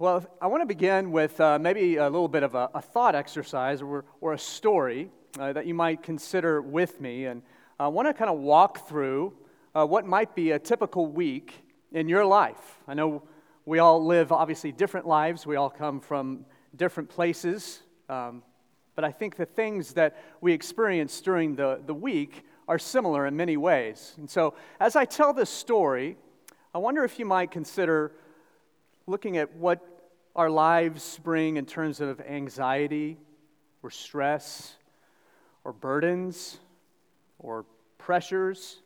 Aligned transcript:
Well, 0.00 0.26
I 0.40 0.48
want 0.48 0.60
to 0.60 0.66
begin 0.66 1.12
with 1.12 1.40
uh, 1.40 1.56
maybe 1.60 1.98
a 1.98 2.10
little 2.10 2.26
bit 2.26 2.42
of 2.42 2.56
a, 2.56 2.68
a 2.74 2.82
thought 2.82 3.14
exercise 3.14 3.80
or, 3.80 4.04
or 4.20 4.32
a 4.32 4.38
story 4.38 5.08
uh, 5.38 5.52
that 5.52 5.66
you 5.66 5.74
might 5.74 6.02
consider 6.02 6.60
with 6.60 7.00
me. 7.00 7.26
And 7.26 7.42
I 7.78 7.86
want 7.86 8.08
to 8.08 8.12
kind 8.12 8.28
of 8.28 8.40
walk 8.40 8.88
through 8.88 9.34
uh, 9.72 9.86
what 9.86 10.04
might 10.04 10.34
be 10.34 10.50
a 10.50 10.58
typical 10.58 11.06
week 11.06 11.54
in 11.92 12.08
your 12.08 12.24
life. 12.24 12.80
I 12.88 12.94
know 12.94 13.22
we 13.66 13.78
all 13.78 14.04
live 14.04 14.32
obviously 14.32 14.72
different 14.72 15.06
lives, 15.06 15.46
we 15.46 15.54
all 15.54 15.70
come 15.70 16.00
from 16.00 16.44
different 16.74 17.08
places. 17.08 17.80
Um, 18.08 18.42
but 18.96 19.04
I 19.04 19.12
think 19.12 19.36
the 19.36 19.46
things 19.46 19.92
that 19.92 20.16
we 20.40 20.52
experience 20.52 21.20
during 21.20 21.54
the, 21.54 21.80
the 21.86 21.94
week 21.94 22.44
are 22.66 22.80
similar 22.80 23.28
in 23.28 23.36
many 23.36 23.56
ways. 23.56 24.14
And 24.18 24.28
so, 24.28 24.54
as 24.80 24.96
I 24.96 25.04
tell 25.04 25.32
this 25.32 25.50
story, 25.50 26.16
I 26.74 26.78
wonder 26.78 27.04
if 27.04 27.20
you 27.20 27.26
might 27.26 27.52
consider 27.52 28.10
looking 29.06 29.36
at 29.36 29.54
what 29.56 29.80
our 30.34 30.50
lives 30.50 31.18
bring 31.22 31.56
in 31.56 31.66
terms 31.66 32.00
of 32.00 32.20
anxiety 32.20 33.18
or 33.82 33.90
stress 33.90 34.76
or 35.62 35.72
burdens 35.72 36.58
or 37.38 37.64
pressures. 37.98 38.80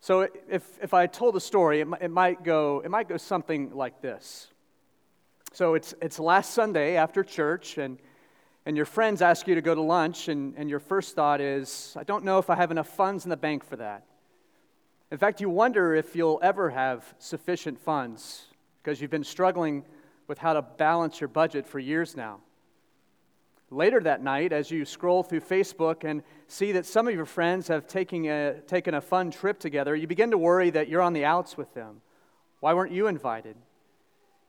So 0.00 0.28
if, 0.48 0.78
if 0.82 0.94
I 0.94 1.06
told 1.06 1.36
a 1.36 1.40
story, 1.40 1.80
it, 1.80 1.88
it, 2.00 2.10
might 2.10 2.42
go, 2.42 2.80
it 2.84 2.90
might 2.90 3.08
go 3.08 3.16
something 3.16 3.74
like 3.74 4.00
this. 4.00 4.48
So 5.52 5.74
it's, 5.74 5.94
it's 6.02 6.18
last 6.18 6.52
Sunday 6.52 6.96
after 6.96 7.24
church, 7.24 7.78
and, 7.78 7.98
and 8.66 8.76
your 8.76 8.84
friends 8.84 9.22
ask 9.22 9.46
you 9.46 9.54
to 9.54 9.62
go 9.62 9.74
to 9.74 9.80
lunch, 9.80 10.28
and, 10.28 10.54
and 10.56 10.68
your 10.68 10.80
first 10.80 11.14
thought 11.14 11.40
is, 11.40 11.94
I 11.98 12.04
don't 12.04 12.24
know 12.24 12.38
if 12.38 12.50
I 12.50 12.56
have 12.56 12.70
enough 12.70 12.88
funds 12.88 13.24
in 13.24 13.30
the 13.30 13.36
bank 13.36 13.64
for 13.64 13.76
that. 13.76 14.04
In 15.10 15.18
fact, 15.18 15.40
you 15.40 15.48
wonder 15.48 15.94
if 15.94 16.16
you'll 16.16 16.40
ever 16.42 16.70
have 16.70 17.14
sufficient 17.18 17.78
funds 17.78 18.46
because 18.86 19.00
you've 19.00 19.10
been 19.10 19.24
struggling 19.24 19.84
with 20.28 20.38
how 20.38 20.52
to 20.52 20.62
balance 20.62 21.20
your 21.20 21.26
budget 21.26 21.66
for 21.66 21.80
years 21.80 22.16
now. 22.16 22.38
Later 23.68 23.98
that 23.98 24.22
night, 24.22 24.52
as 24.52 24.70
you 24.70 24.84
scroll 24.84 25.24
through 25.24 25.40
Facebook 25.40 26.04
and 26.04 26.22
see 26.46 26.70
that 26.70 26.86
some 26.86 27.08
of 27.08 27.14
your 27.14 27.24
friends 27.24 27.66
have 27.66 27.88
taken 27.88 28.26
a, 28.26 28.60
taken 28.68 28.94
a 28.94 29.00
fun 29.00 29.32
trip 29.32 29.58
together, 29.58 29.96
you 29.96 30.06
begin 30.06 30.30
to 30.30 30.38
worry 30.38 30.70
that 30.70 30.88
you're 30.88 31.02
on 31.02 31.14
the 31.14 31.24
outs 31.24 31.56
with 31.56 31.74
them. 31.74 32.00
Why 32.60 32.74
weren't 32.74 32.92
you 32.92 33.08
invited? 33.08 33.56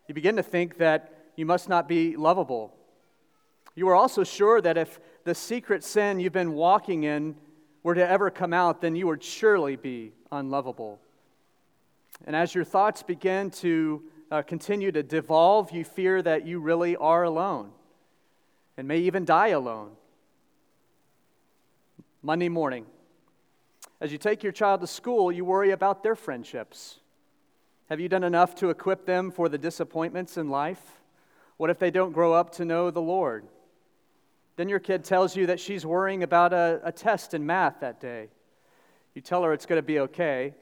You 0.07 0.13
begin 0.13 0.35
to 0.35 0.44
think 0.44 0.77
that 0.77 1.31
you 1.35 1.47
must 1.47 1.67
not 1.67 1.88
be 1.88 2.16
lovable. 2.16 2.75
You 3.73 3.89
are 3.89 3.95
also 3.95 4.23
sure 4.23 4.61
that 4.61 4.77
if 4.77 4.99
the 5.23 5.33
secret 5.33 5.83
sin 5.83 6.19
you've 6.19 6.31
been 6.31 6.53
walking 6.53 7.05
in 7.05 7.38
were 7.81 7.95
to 7.95 8.07
ever 8.07 8.29
come 8.29 8.53
out, 8.53 8.81
then 8.81 8.95
you 8.95 9.07
would 9.07 9.23
surely 9.23 9.77
be 9.77 10.11
unlovable. 10.31 10.99
And 12.25 12.35
as 12.35 12.53
your 12.55 12.63
thoughts 12.63 13.03
begin 13.03 13.51
to 13.51 14.03
uh, 14.31 14.42
continue 14.42 14.92
to 14.92 15.03
devolve, 15.03 15.72
you 15.72 15.83
fear 15.83 16.22
that 16.22 16.45
you 16.45 16.59
really 16.59 16.95
are 16.95 17.23
alone 17.23 17.72
and 18.78 18.88
may 18.88 19.00
even 19.00 19.25
die 19.25 19.50
alone. 19.50 19.92
Monday 22.22 22.50
morning, 22.50 22.86
as 24.00 24.11
you 24.11 24.17
take 24.17 24.44
your 24.44 24.52
child 24.52 24.81
to 24.81 24.88
school, 24.88 25.31
you 25.31 25.45
worry 25.45 25.72
about 25.72 26.03
their 26.03 26.16
friendships. 26.16 27.00
Have 27.89 28.00
you 28.00 28.09
done 28.09 28.23
enough 28.23 28.53
to 28.56 28.69
equip 28.69 29.06
them 29.06 29.31
for 29.31 29.50
the 29.50 29.58
disappointments 29.58 30.38
in 30.38 30.50
life? 30.50 30.81
What 31.56 31.69
if 31.69 31.80
they 31.80 31.89
don't 31.89 32.12
grow 32.12 32.34
up 32.34 32.52
to 32.53 32.66
know 32.66 32.91
the 32.91 33.02
Lord? 33.02 33.47
Then 34.58 34.69
your 34.69 34.80
kid 34.80 35.03
tells 35.03 35.36
you 35.36 35.47
that 35.47 35.59
she's 35.59 35.86
worrying 35.86 36.22
about 36.22 36.53
a, 36.53 36.81
a 36.84 36.91
test 36.91 37.34
in 37.34 37.45
math 37.45 37.80
that 37.80 38.00
day. 38.00 38.30
You 39.16 39.22
tell 39.22 39.44
her 39.44 39.53
it's 39.53 39.66
going 39.66 39.80
to 39.80 39.86
be 39.86 40.00
okay, 40.00 40.53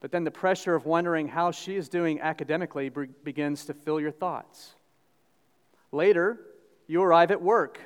but 0.00 0.12
then 0.12 0.24
the 0.24 0.30
pressure 0.30 0.74
of 0.74 0.86
wondering 0.86 1.28
how 1.28 1.50
she 1.50 1.76
is 1.76 1.88
doing 1.88 2.20
academically 2.20 2.88
be- 2.88 3.06
begins 3.24 3.64
to 3.66 3.74
fill 3.74 4.00
your 4.00 4.10
thoughts. 4.10 4.74
Later, 5.92 6.38
you 6.86 7.02
arrive 7.02 7.30
at 7.30 7.40
work. 7.40 7.80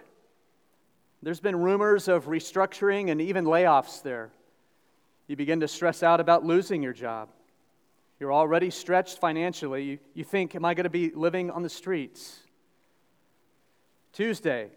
There's 1.23 1.41
been 1.41 1.57
rumors 1.57 2.09
of 2.09 2.27
restructuring 2.27 3.11
and 3.11 3.21
even 3.21 3.45
layoffs 3.45 4.03
there. 4.03 4.31
You 5.27 5.37
begin 5.37 5.61
to 5.61 5.69
stress 5.69 6.03
out 6.03 6.19
about 6.21 6.45
losing 6.45 6.83
your 6.83 6.93
job. 6.93 7.29
You're 8.19 8.33
already 8.33 8.71
stretched 8.71 9.19
financially. 9.19 9.85
You, 9.85 9.99
you 10.15 10.25
think, 10.25 10.55
Am 10.55 10.65
I 10.65 10.75
going 10.75 10.85
to 10.85 10.91
be 10.91 11.11
living 11.11 11.51
on 11.51 11.63
the 11.63 11.69
streets? 11.69 12.41
Tuesday. 14.13 14.71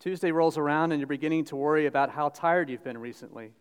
Tuesday 0.00 0.32
rolls 0.32 0.58
around 0.58 0.92
and 0.92 1.00
you're 1.00 1.06
beginning 1.06 1.44
to 1.46 1.56
worry 1.56 1.86
about 1.86 2.10
how 2.10 2.28
tired 2.28 2.70
you've 2.70 2.84
been 2.84 2.98
recently. 2.98 3.52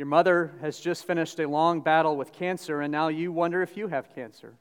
Your 0.00 0.06
mother 0.06 0.50
has 0.62 0.80
just 0.80 1.06
finished 1.06 1.38
a 1.40 1.46
long 1.46 1.82
battle 1.82 2.16
with 2.16 2.32
cancer, 2.32 2.80
and 2.80 2.90
now 2.90 3.08
you 3.08 3.32
wonder 3.32 3.60
if 3.60 3.76
you 3.76 3.86
have 3.88 4.14
cancer. 4.14 4.54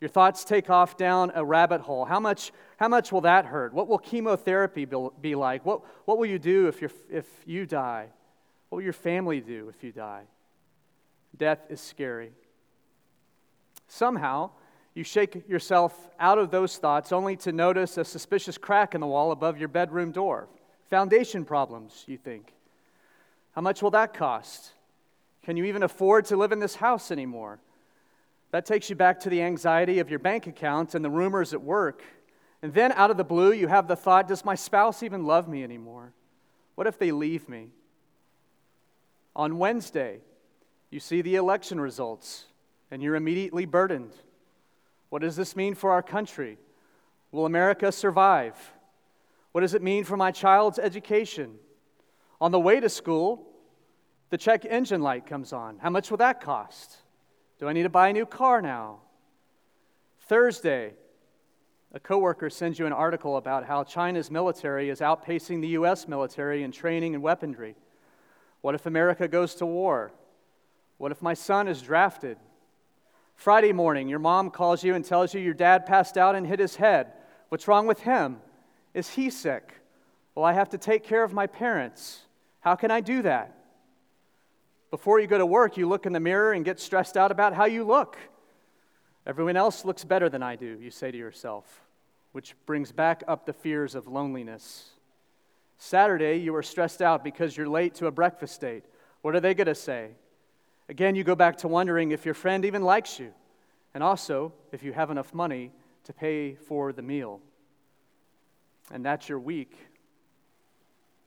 Your 0.00 0.08
thoughts 0.08 0.42
take 0.42 0.70
off 0.70 0.96
down 0.96 1.32
a 1.34 1.44
rabbit 1.44 1.82
hole. 1.82 2.06
How 2.06 2.18
much, 2.18 2.50
how 2.78 2.88
much 2.88 3.12
will 3.12 3.20
that 3.20 3.44
hurt? 3.44 3.74
What 3.74 3.88
will 3.88 3.98
chemotherapy 3.98 4.86
be 5.20 5.34
like? 5.34 5.66
What, 5.66 5.82
what 6.06 6.16
will 6.16 6.24
you 6.24 6.38
do 6.38 6.66
if, 6.66 6.80
you 6.80 6.88
if 7.10 7.26
you 7.44 7.66
die? 7.66 8.06
What 8.70 8.76
will 8.76 8.84
your 8.84 8.94
family 8.94 9.42
do 9.42 9.68
if 9.68 9.84
you 9.84 9.92
die? 9.92 10.22
Death 11.36 11.66
is 11.68 11.82
scary. 11.82 12.32
Somehow, 13.86 14.48
you 14.94 15.04
shake 15.04 15.46
yourself 15.46 16.08
out 16.18 16.38
of 16.38 16.50
those 16.50 16.78
thoughts 16.78 17.12
only 17.12 17.36
to 17.36 17.52
notice 17.52 17.98
a 17.98 18.04
suspicious 18.06 18.56
crack 18.56 18.94
in 18.94 19.02
the 19.02 19.06
wall 19.06 19.30
above 19.30 19.58
your 19.58 19.68
bedroom 19.68 20.10
door. 20.10 20.48
Foundation 20.88 21.44
problems, 21.44 22.04
you 22.06 22.16
think. 22.16 22.54
How 23.58 23.62
much 23.62 23.82
will 23.82 23.90
that 23.90 24.14
cost? 24.14 24.70
Can 25.42 25.56
you 25.56 25.64
even 25.64 25.82
afford 25.82 26.26
to 26.26 26.36
live 26.36 26.52
in 26.52 26.60
this 26.60 26.76
house 26.76 27.10
anymore? 27.10 27.58
That 28.52 28.64
takes 28.64 28.88
you 28.88 28.94
back 28.94 29.18
to 29.18 29.30
the 29.30 29.42
anxiety 29.42 29.98
of 29.98 30.08
your 30.08 30.20
bank 30.20 30.46
account 30.46 30.94
and 30.94 31.04
the 31.04 31.10
rumors 31.10 31.52
at 31.52 31.60
work. 31.60 32.04
And 32.62 32.72
then 32.72 32.92
out 32.92 33.10
of 33.10 33.16
the 33.16 33.24
blue, 33.24 33.50
you 33.50 33.66
have 33.66 33.88
the 33.88 33.96
thought 33.96 34.28
Does 34.28 34.44
my 34.44 34.54
spouse 34.54 35.02
even 35.02 35.24
love 35.24 35.48
me 35.48 35.64
anymore? 35.64 36.12
What 36.76 36.86
if 36.86 37.00
they 37.00 37.10
leave 37.10 37.48
me? 37.48 37.70
On 39.34 39.58
Wednesday, 39.58 40.20
you 40.90 41.00
see 41.00 41.20
the 41.20 41.34
election 41.34 41.80
results 41.80 42.44
and 42.92 43.02
you're 43.02 43.16
immediately 43.16 43.64
burdened. 43.64 44.12
What 45.08 45.22
does 45.22 45.34
this 45.34 45.56
mean 45.56 45.74
for 45.74 45.90
our 45.90 46.02
country? 46.04 46.58
Will 47.32 47.44
America 47.44 47.90
survive? 47.90 48.54
What 49.50 49.62
does 49.62 49.74
it 49.74 49.82
mean 49.82 50.04
for 50.04 50.16
my 50.16 50.30
child's 50.30 50.78
education? 50.78 51.58
On 52.40 52.52
the 52.52 52.60
way 52.60 52.78
to 52.78 52.88
school, 52.88 53.47
the 54.30 54.38
check 54.38 54.64
engine 54.64 55.02
light 55.02 55.26
comes 55.26 55.52
on. 55.52 55.78
How 55.78 55.90
much 55.90 56.10
will 56.10 56.18
that 56.18 56.40
cost? 56.40 56.96
Do 57.58 57.68
I 57.68 57.72
need 57.72 57.84
to 57.84 57.88
buy 57.88 58.08
a 58.08 58.12
new 58.12 58.26
car 58.26 58.60
now? 58.62 59.00
Thursday, 60.20 60.92
a 61.92 62.00
coworker 62.00 62.50
sends 62.50 62.78
you 62.78 62.86
an 62.86 62.92
article 62.92 63.36
about 63.36 63.64
how 63.64 63.82
China's 63.82 64.30
military 64.30 64.90
is 64.90 65.00
outpacing 65.00 65.60
the 65.60 65.68
US 65.68 66.06
military 66.06 66.62
in 66.62 66.70
training 66.70 67.14
and 67.14 67.22
weaponry. 67.22 67.74
What 68.60 68.74
if 68.74 68.86
America 68.86 69.26
goes 69.26 69.54
to 69.56 69.66
war? 69.66 70.12
What 70.98 71.12
if 71.12 71.22
my 71.22 71.34
son 71.34 71.68
is 71.68 71.80
drafted? 71.80 72.36
Friday 73.34 73.72
morning, 73.72 74.08
your 74.08 74.18
mom 74.18 74.50
calls 74.50 74.82
you 74.82 74.94
and 74.94 75.04
tells 75.04 75.32
you 75.32 75.40
your 75.40 75.54
dad 75.54 75.86
passed 75.86 76.18
out 76.18 76.34
and 76.34 76.46
hit 76.46 76.58
his 76.58 76.76
head. 76.76 77.12
What's 77.48 77.68
wrong 77.68 77.86
with 77.86 78.00
him? 78.00 78.38
Is 78.92 79.10
he 79.10 79.30
sick? 79.30 79.72
Well, 80.34 80.44
I 80.44 80.52
have 80.52 80.68
to 80.70 80.78
take 80.78 81.04
care 81.04 81.22
of 81.22 81.32
my 81.32 81.46
parents. 81.46 82.20
How 82.60 82.74
can 82.74 82.90
I 82.90 83.00
do 83.00 83.22
that? 83.22 83.57
Before 84.90 85.20
you 85.20 85.26
go 85.26 85.38
to 85.38 85.46
work, 85.46 85.76
you 85.76 85.86
look 85.88 86.06
in 86.06 86.12
the 86.12 86.20
mirror 86.20 86.52
and 86.52 86.64
get 86.64 86.80
stressed 86.80 87.16
out 87.16 87.30
about 87.30 87.54
how 87.54 87.66
you 87.66 87.84
look. 87.84 88.16
Everyone 89.26 89.56
else 89.56 89.84
looks 89.84 90.04
better 90.04 90.30
than 90.30 90.42
I 90.42 90.56
do, 90.56 90.78
you 90.80 90.90
say 90.90 91.10
to 91.10 91.18
yourself, 91.18 91.82
which 92.32 92.54
brings 92.64 92.92
back 92.92 93.22
up 93.28 93.44
the 93.44 93.52
fears 93.52 93.94
of 93.94 94.06
loneliness. 94.06 94.90
Saturday, 95.76 96.36
you 96.36 96.54
are 96.54 96.62
stressed 96.62 97.02
out 97.02 97.22
because 97.22 97.56
you're 97.56 97.68
late 97.68 97.94
to 97.96 98.06
a 98.06 98.10
breakfast 98.10 98.60
date. 98.60 98.84
What 99.20 99.34
are 99.34 99.40
they 99.40 99.52
going 99.52 99.66
to 99.66 99.74
say? 99.74 100.12
Again, 100.88 101.14
you 101.14 101.24
go 101.24 101.34
back 101.34 101.58
to 101.58 101.68
wondering 101.68 102.12
if 102.12 102.24
your 102.24 102.34
friend 102.34 102.64
even 102.64 102.82
likes 102.82 103.18
you, 103.18 103.34
and 103.92 104.02
also 104.02 104.54
if 104.72 104.82
you 104.82 104.94
have 104.94 105.10
enough 105.10 105.34
money 105.34 105.72
to 106.04 106.14
pay 106.14 106.54
for 106.54 106.94
the 106.94 107.02
meal. 107.02 107.40
And 108.90 109.04
that's 109.04 109.28
your 109.28 109.38
week. 109.38 109.76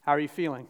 How 0.01 0.13
are 0.13 0.19
you 0.19 0.27
feeling? 0.27 0.67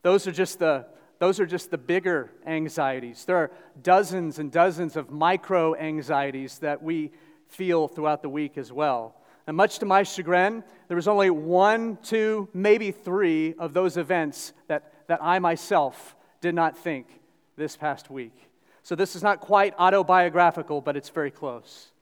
Those 0.00 0.26
are 0.26 0.32
just 0.32 0.58
the 0.58 0.86
those 1.22 1.38
are 1.38 1.46
just 1.46 1.70
the 1.70 1.78
bigger 1.78 2.32
anxieties. 2.44 3.24
There 3.26 3.36
are 3.36 3.52
dozens 3.80 4.40
and 4.40 4.50
dozens 4.50 4.96
of 4.96 5.12
micro 5.12 5.72
anxieties 5.76 6.58
that 6.58 6.82
we 6.82 7.12
feel 7.46 7.86
throughout 7.86 8.22
the 8.22 8.28
week 8.28 8.58
as 8.58 8.72
well. 8.72 9.14
And 9.46 9.56
much 9.56 9.78
to 9.78 9.86
my 9.86 10.02
chagrin, 10.02 10.64
there 10.88 10.96
was 10.96 11.06
only 11.06 11.30
one, 11.30 11.98
two, 12.02 12.48
maybe 12.52 12.90
three 12.90 13.54
of 13.54 13.72
those 13.72 13.96
events 13.96 14.52
that, 14.66 15.06
that 15.06 15.20
I 15.22 15.38
myself 15.38 16.16
did 16.40 16.56
not 16.56 16.76
think 16.76 17.06
this 17.54 17.76
past 17.76 18.10
week. 18.10 18.34
So 18.82 18.96
this 18.96 19.14
is 19.14 19.22
not 19.22 19.38
quite 19.38 19.74
autobiographical, 19.78 20.80
but 20.80 20.96
it's 20.96 21.10
very 21.10 21.30
close. 21.30 21.92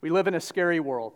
We 0.00 0.10
live 0.10 0.26
in 0.26 0.34
a 0.34 0.40
scary 0.40 0.80
world. 0.80 1.12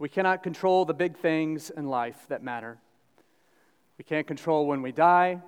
We 0.00 0.08
cannot 0.08 0.42
control 0.42 0.86
the 0.86 0.92
big 0.92 1.18
things 1.18 1.70
in 1.70 1.86
life 1.86 2.18
that 2.30 2.42
matter. 2.42 2.78
We 4.02 4.04
can't 4.04 4.26
control 4.26 4.66
when 4.66 4.82
we 4.82 4.90
die. 4.90 5.40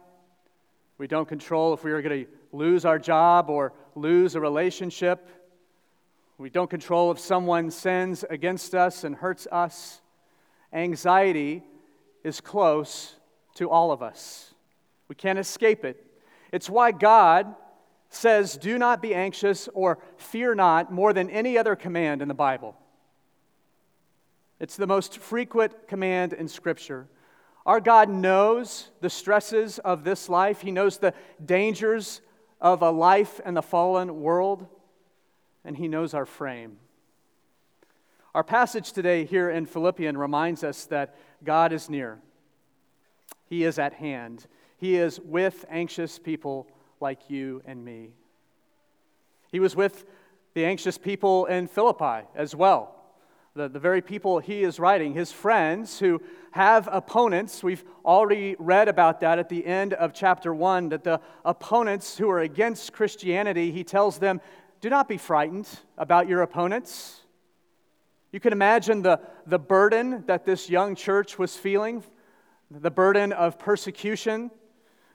We 0.97 1.09
don't 1.09 1.27
control 1.27 1.75
if 1.75 1.83
we 1.83 1.91
are 1.91 2.01
going 2.01 2.25
to 2.25 2.31
lose 2.53 2.85
our 2.85 3.01
job 3.01 3.51
or 3.51 3.73
lose 3.97 4.37
a 4.37 4.41
relationship. 4.41 5.29
We 6.39 6.51
don't 6.51 6.71
control 6.71 7.11
if 7.11 7.19
someone 7.19 7.73
sins 7.73 8.25
against 8.31 8.73
us 8.73 9.03
and 9.03 9.17
hurts 9.17 9.49
us. 9.51 10.01
Anxiety 10.73 11.65
is 12.23 12.41
close 12.41 13.17
to 13.57 13.69
all 13.69 13.91
of 13.91 14.05
us. 14.05 14.55
We 15.09 15.17
can't 15.17 15.41
escape 15.41 15.85
it. 15.85 16.07
It's 16.53 16.71
why 16.71 16.93
God 16.93 17.57
says, 18.09 18.57
Do 18.57 18.79
not 18.79 19.03
be 19.03 19.17
anxious 19.17 19.69
or 19.75 19.99
fear 20.17 20.55
not 20.55 20.93
more 20.93 21.13
than 21.13 21.29
any 21.29 21.59
other 21.59 21.75
command 21.75 22.23
in 22.23 22.29
the 22.29 22.35
Bible. 22.35 22.77
It's 24.61 24.77
the 24.77 24.87
most 24.87 25.19
frequent 25.19 25.89
command 25.89 26.33
in 26.33 26.47
Scripture. 26.47 27.09
Our 27.67 27.81
God 27.81 28.11
knows 28.11 28.91
the 29.01 29.09
stresses 29.09 29.79
of 29.79 30.05
this 30.05 30.29
life, 30.29 30.61
He 30.61 30.71
knows 30.71 30.99
the 30.99 31.15
dangers 31.45 32.21
of 32.61 32.83
a 32.83 32.91
life 32.91 33.41
in 33.45 33.55
the 33.55 33.63
fallen 33.63 34.21
world, 34.21 34.67
and 35.65 35.77
He 35.77 35.89
knows 35.89 36.13
our 36.13 36.27
frame. 36.27 36.77
Our 38.35 38.45
passage 38.45 38.93
today 38.93 39.25
here 39.25 39.49
in 39.49 39.65
Philippians 39.65 40.19
reminds 40.19 40.65
us 40.65 40.85
that 40.87 41.15
God 41.43 41.73
is 41.73 41.89
near, 41.89 42.19
He 43.47 43.65
is 43.65 43.79
at 43.79 43.95
hand, 43.95 44.47
He 44.77 44.97
is 44.97 45.19
with 45.21 45.65
anxious 45.71 46.19
people 46.19 46.69
like 47.01 47.31
you 47.31 47.63
and 47.65 47.83
me. 47.83 48.11
He 49.51 49.61
was 49.61 49.75
with 49.75 50.05
the 50.53 50.67
anxious 50.67 50.99
people 50.99 51.47
in 51.47 51.67
Philippi 51.67 52.27
as 52.35 52.55
well 52.55 53.04
the, 53.55 53.69
the 53.69 53.79
very 53.79 54.03
people 54.03 54.41
he 54.41 54.65
is 54.65 54.81
writing, 54.81 55.15
his 55.15 55.31
friends 55.31 56.01
who 56.01 56.21
have 56.51 56.89
opponents. 56.91 57.63
We've 57.63 57.85
already 58.05 58.57
read 58.59 58.89
about 58.89 59.21
that 59.21 59.39
at 59.39 59.49
the 59.49 59.65
end 59.65 59.93
of 59.93 60.13
chapter 60.13 60.53
1, 60.53 60.89
that 60.89 61.05
the 61.05 61.21
opponents 61.45 62.19
who 62.19 62.29
are 62.31 62.41
against 62.41 62.93
Christianity, 62.93 63.71
he 63.71 63.85
tells 63.85 64.19
them, 64.19 64.41
Do 64.81 64.91
not 64.91 65.09
be 65.09 65.19
frightened 65.19 65.69
about 65.97 66.29
your 66.29 66.43
opponents. 66.43 67.21
You 68.33 68.41
can 68.41 68.53
imagine 68.53 69.03
the, 69.03 69.21
the 69.47 69.61
burden 69.61 70.25
that 70.27 70.45
this 70.45 70.69
young 70.69 70.97
church 70.97 71.39
was 71.39 71.57
feeling 71.57 72.03
the 72.73 72.91
burden 72.91 73.33
of 73.33 73.57
persecution, 73.57 74.51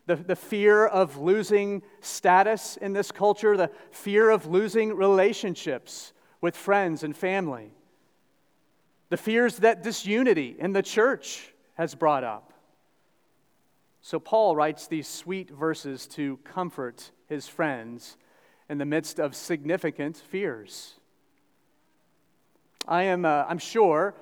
the, 0.06 0.15
the 0.15 0.36
fear 0.38 0.86
of 0.86 1.18
losing 1.18 1.81
status 2.00 2.77
in 2.77 2.94
this 2.94 3.12
culture, 3.12 3.57
the 3.57 3.71
fear 3.91 4.30
of 4.30 4.45
losing 4.45 4.95
relationships 4.95 6.13
with 6.39 6.56
friends 6.56 7.03
and 7.03 7.18
family 7.18 7.74
the 9.10 9.18
fears 9.18 9.58
that 9.58 9.84
disunity 9.84 10.56
in 10.58 10.74
the 10.74 10.84
church 10.84 11.54
has 11.74 11.96
brought 11.96 12.24
up. 12.24 12.54
So, 14.02 14.20
Paul 14.20 14.56
writes 14.56 14.88
these 14.88 15.08
sweet 15.08 15.50
verses 15.50 16.08
to 16.08 16.38
comfort 16.38 17.12
his 17.28 17.48
friends 17.48 18.18
in 18.70 18.78
the 18.78 18.86
midst 18.86 19.20
of 19.20 19.36
significant 19.36 20.16
fears. 20.16 20.94
I 22.88 23.04
am, 23.04 23.26
uh, 23.26 23.46
I'm 23.48 23.58
sure, 23.58 24.16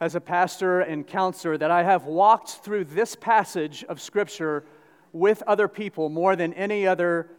as 0.00 0.14
a 0.14 0.20
pastor 0.20 0.80
and 0.80 1.06
counselor, 1.06 1.58
that 1.58 1.70
I 1.70 1.82
have 1.82 2.04
walked 2.04 2.50
through 2.50 2.84
this 2.84 3.14
passage 3.14 3.84
of 3.84 4.00
Scripture 4.00 4.64
with 5.12 5.42
other 5.46 5.66
people 5.66 6.08
more 6.08 6.36
than 6.36 6.52
any 6.54 6.86
other 6.86 7.30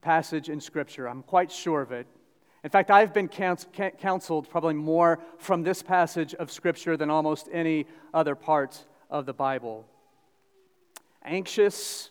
passage 0.00 0.48
in 0.48 0.60
Scripture. 0.60 1.08
I'm 1.08 1.22
quite 1.22 1.52
sure 1.52 1.82
of 1.82 1.92
it. 1.92 2.06
In 2.64 2.70
fact, 2.70 2.90
I've 2.90 3.14
been 3.14 3.28
counseled 3.28 4.50
probably 4.50 4.74
more 4.74 5.20
from 5.38 5.62
this 5.62 5.82
passage 5.82 6.34
of 6.34 6.50
Scripture 6.50 6.96
than 6.96 7.08
almost 7.08 7.48
any 7.52 7.86
other 8.12 8.34
part 8.34 8.84
of 9.08 9.26
the 9.26 9.32
Bible. 9.32 9.86
Anxious, 11.24 12.10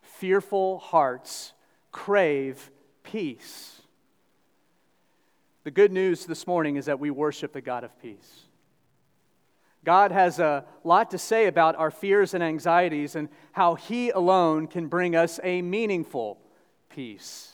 fearful 0.00 0.78
hearts 0.78 1.52
crave 1.92 2.70
peace. 3.02 3.82
The 5.64 5.70
good 5.70 5.92
news 5.92 6.26
this 6.26 6.46
morning 6.46 6.76
is 6.76 6.86
that 6.86 7.00
we 7.00 7.10
worship 7.10 7.52
the 7.52 7.60
God 7.60 7.84
of 7.84 8.00
peace. 8.00 8.42
God 9.84 10.12
has 10.12 10.38
a 10.38 10.64
lot 10.82 11.10
to 11.10 11.18
say 11.18 11.46
about 11.46 11.76
our 11.76 11.90
fears 11.90 12.32
and 12.32 12.42
anxieties 12.42 13.16
and 13.16 13.28
how 13.52 13.74
He 13.74 14.08
alone 14.10 14.66
can 14.66 14.88
bring 14.88 15.14
us 15.14 15.38
a 15.42 15.60
meaningful 15.60 16.38
peace. 16.88 17.53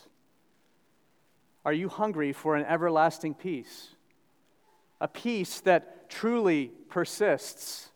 Are 1.63 1.73
you 1.73 1.89
hungry 1.89 2.33
for 2.33 2.55
an 2.55 2.65
everlasting 2.65 3.33
peace? 3.33 3.89
A 4.99 5.07
peace 5.07 5.59
that 5.61 6.09
truly 6.09 6.71
persists. 6.89 7.89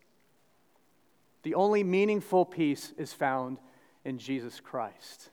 The 1.42 1.54
only 1.54 1.84
meaningful 1.84 2.44
peace 2.44 2.92
is 2.96 3.12
found 3.12 3.58
in 4.04 4.18
Jesus 4.18 4.60
Christ. 4.60 5.30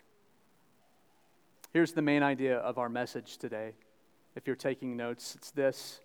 Here's 1.71 1.93
the 1.93 2.01
main 2.01 2.23
idea 2.23 2.57
of 2.57 2.77
our 2.77 2.89
message 2.89 3.37
today. 3.37 3.73
If 4.35 4.47
you're 4.47 4.55
taking 4.55 4.97
notes, 4.97 5.35
it's 5.35 5.51
this 5.51 5.99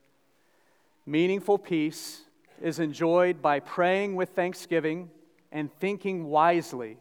Meaningful 1.09 1.57
peace 1.57 2.21
is 2.61 2.79
enjoyed 2.79 3.41
by 3.41 3.61
praying 3.61 4.15
with 4.15 4.29
thanksgiving 4.31 5.09
and 5.51 5.73
thinking 5.81 6.27
wisely 6.27 6.99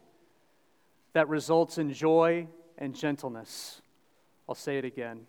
that 1.12 1.28
results 1.28 1.78
in 1.78 1.92
joy 1.92 2.48
and 2.78 2.96
gentleness. 2.96 3.82
I'll 4.48 4.56
say 4.56 4.78
it 4.78 4.86
again. 4.86 5.28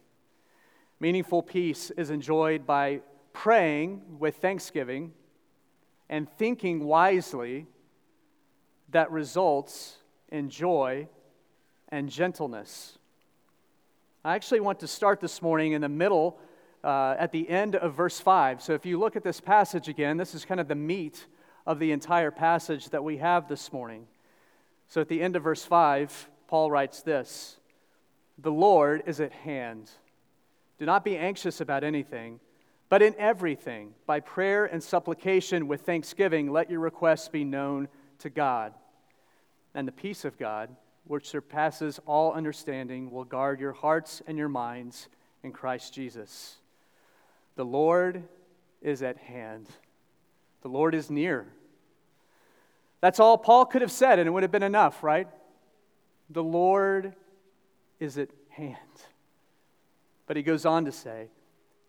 Meaningful 1.00 1.42
peace 1.42 1.90
is 1.90 2.10
enjoyed 2.10 2.66
by 2.66 3.00
praying 3.32 4.02
with 4.18 4.36
thanksgiving 4.36 5.12
and 6.08 6.28
thinking 6.38 6.84
wisely 6.84 7.66
that 8.90 9.10
results 9.10 9.96
in 10.28 10.50
joy 10.50 11.08
and 11.88 12.08
gentleness. 12.08 12.98
I 14.24 14.34
actually 14.34 14.60
want 14.60 14.80
to 14.80 14.86
start 14.86 15.20
this 15.20 15.40
morning 15.42 15.72
in 15.72 15.80
the 15.80 15.88
middle, 15.88 16.38
uh, 16.82 17.16
at 17.18 17.32
the 17.32 17.48
end 17.48 17.76
of 17.76 17.94
verse 17.94 18.20
5. 18.20 18.62
So 18.62 18.74
if 18.74 18.86
you 18.86 18.98
look 18.98 19.16
at 19.16 19.22
this 19.22 19.40
passage 19.40 19.88
again, 19.88 20.16
this 20.16 20.34
is 20.34 20.44
kind 20.44 20.60
of 20.60 20.68
the 20.68 20.74
meat 20.74 21.26
of 21.66 21.78
the 21.78 21.92
entire 21.92 22.30
passage 22.30 22.90
that 22.90 23.04
we 23.04 23.18
have 23.18 23.48
this 23.48 23.72
morning. 23.72 24.06
So 24.88 25.00
at 25.00 25.08
the 25.08 25.20
end 25.20 25.36
of 25.36 25.42
verse 25.42 25.64
5, 25.64 26.30
Paul 26.46 26.70
writes 26.70 27.02
this 27.02 27.57
the 28.38 28.52
Lord 28.52 29.02
is 29.06 29.20
at 29.20 29.32
hand. 29.32 29.90
Do 30.78 30.86
not 30.86 31.04
be 31.04 31.16
anxious 31.16 31.60
about 31.60 31.82
anything, 31.82 32.38
but 32.88 33.02
in 33.02 33.14
everything, 33.18 33.94
by 34.06 34.20
prayer 34.20 34.64
and 34.64 34.82
supplication 34.82 35.66
with 35.66 35.82
thanksgiving, 35.82 36.50
let 36.50 36.70
your 36.70 36.80
requests 36.80 37.28
be 37.28 37.44
known 37.44 37.88
to 38.20 38.30
God. 38.30 38.72
And 39.74 39.86
the 39.86 39.92
peace 39.92 40.24
of 40.24 40.38
God, 40.38 40.74
which 41.04 41.28
surpasses 41.28 42.00
all 42.06 42.32
understanding, 42.32 43.10
will 43.10 43.24
guard 43.24 43.60
your 43.60 43.72
hearts 43.72 44.22
and 44.26 44.38
your 44.38 44.48
minds 44.48 45.08
in 45.42 45.52
Christ 45.52 45.92
Jesus. 45.92 46.56
The 47.56 47.64
Lord 47.64 48.22
is 48.80 49.02
at 49.02 49.18
hand, 49.18 49.66
the 50.62 50.68
Lord 50.68 50.94
is 50.94 51.10
near. 51.10 51.46
That's 53.00 53.20
all 53.20 53.38
Paul 53.38 53.66
could 53.66 53.82
have 53.82 53.92
said, 53.92 54.18
and 54.18 54.26
it 54.26 54.30
would 54.30 54.42
have 54.42 54.52
been 54.52 54.62
enough, 54.62 55.02
right? 55.02 55.28
The 56.30 56.42
Lord 56.42 57.14
is 58.00 58.18
at 58.18 58.30
hand. 58.50 58.76
But 60.26 60.36
he 60.36 60.42
goes 60.42 60.66
on 60.66 60.84
to 60.84 60.92
say, 60.92 61.28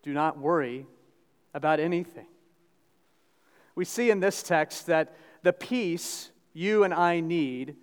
do 0.02 0.14
not 0.14 0.38
worry 0.38 0.86
about 1.54 1.80
anything. 1.80 2.28
We 3.76 3.86
see 3.86 4.10
in 4.12 4.20
this 4.20 4.44
text 4.44 4.88
that 4.88 5.16
the 5.44 5.54
peace 5.54 6.32
you 6.54 6.84
and 6.84 6.94
I 6.94 7.20
need 7.20 7.76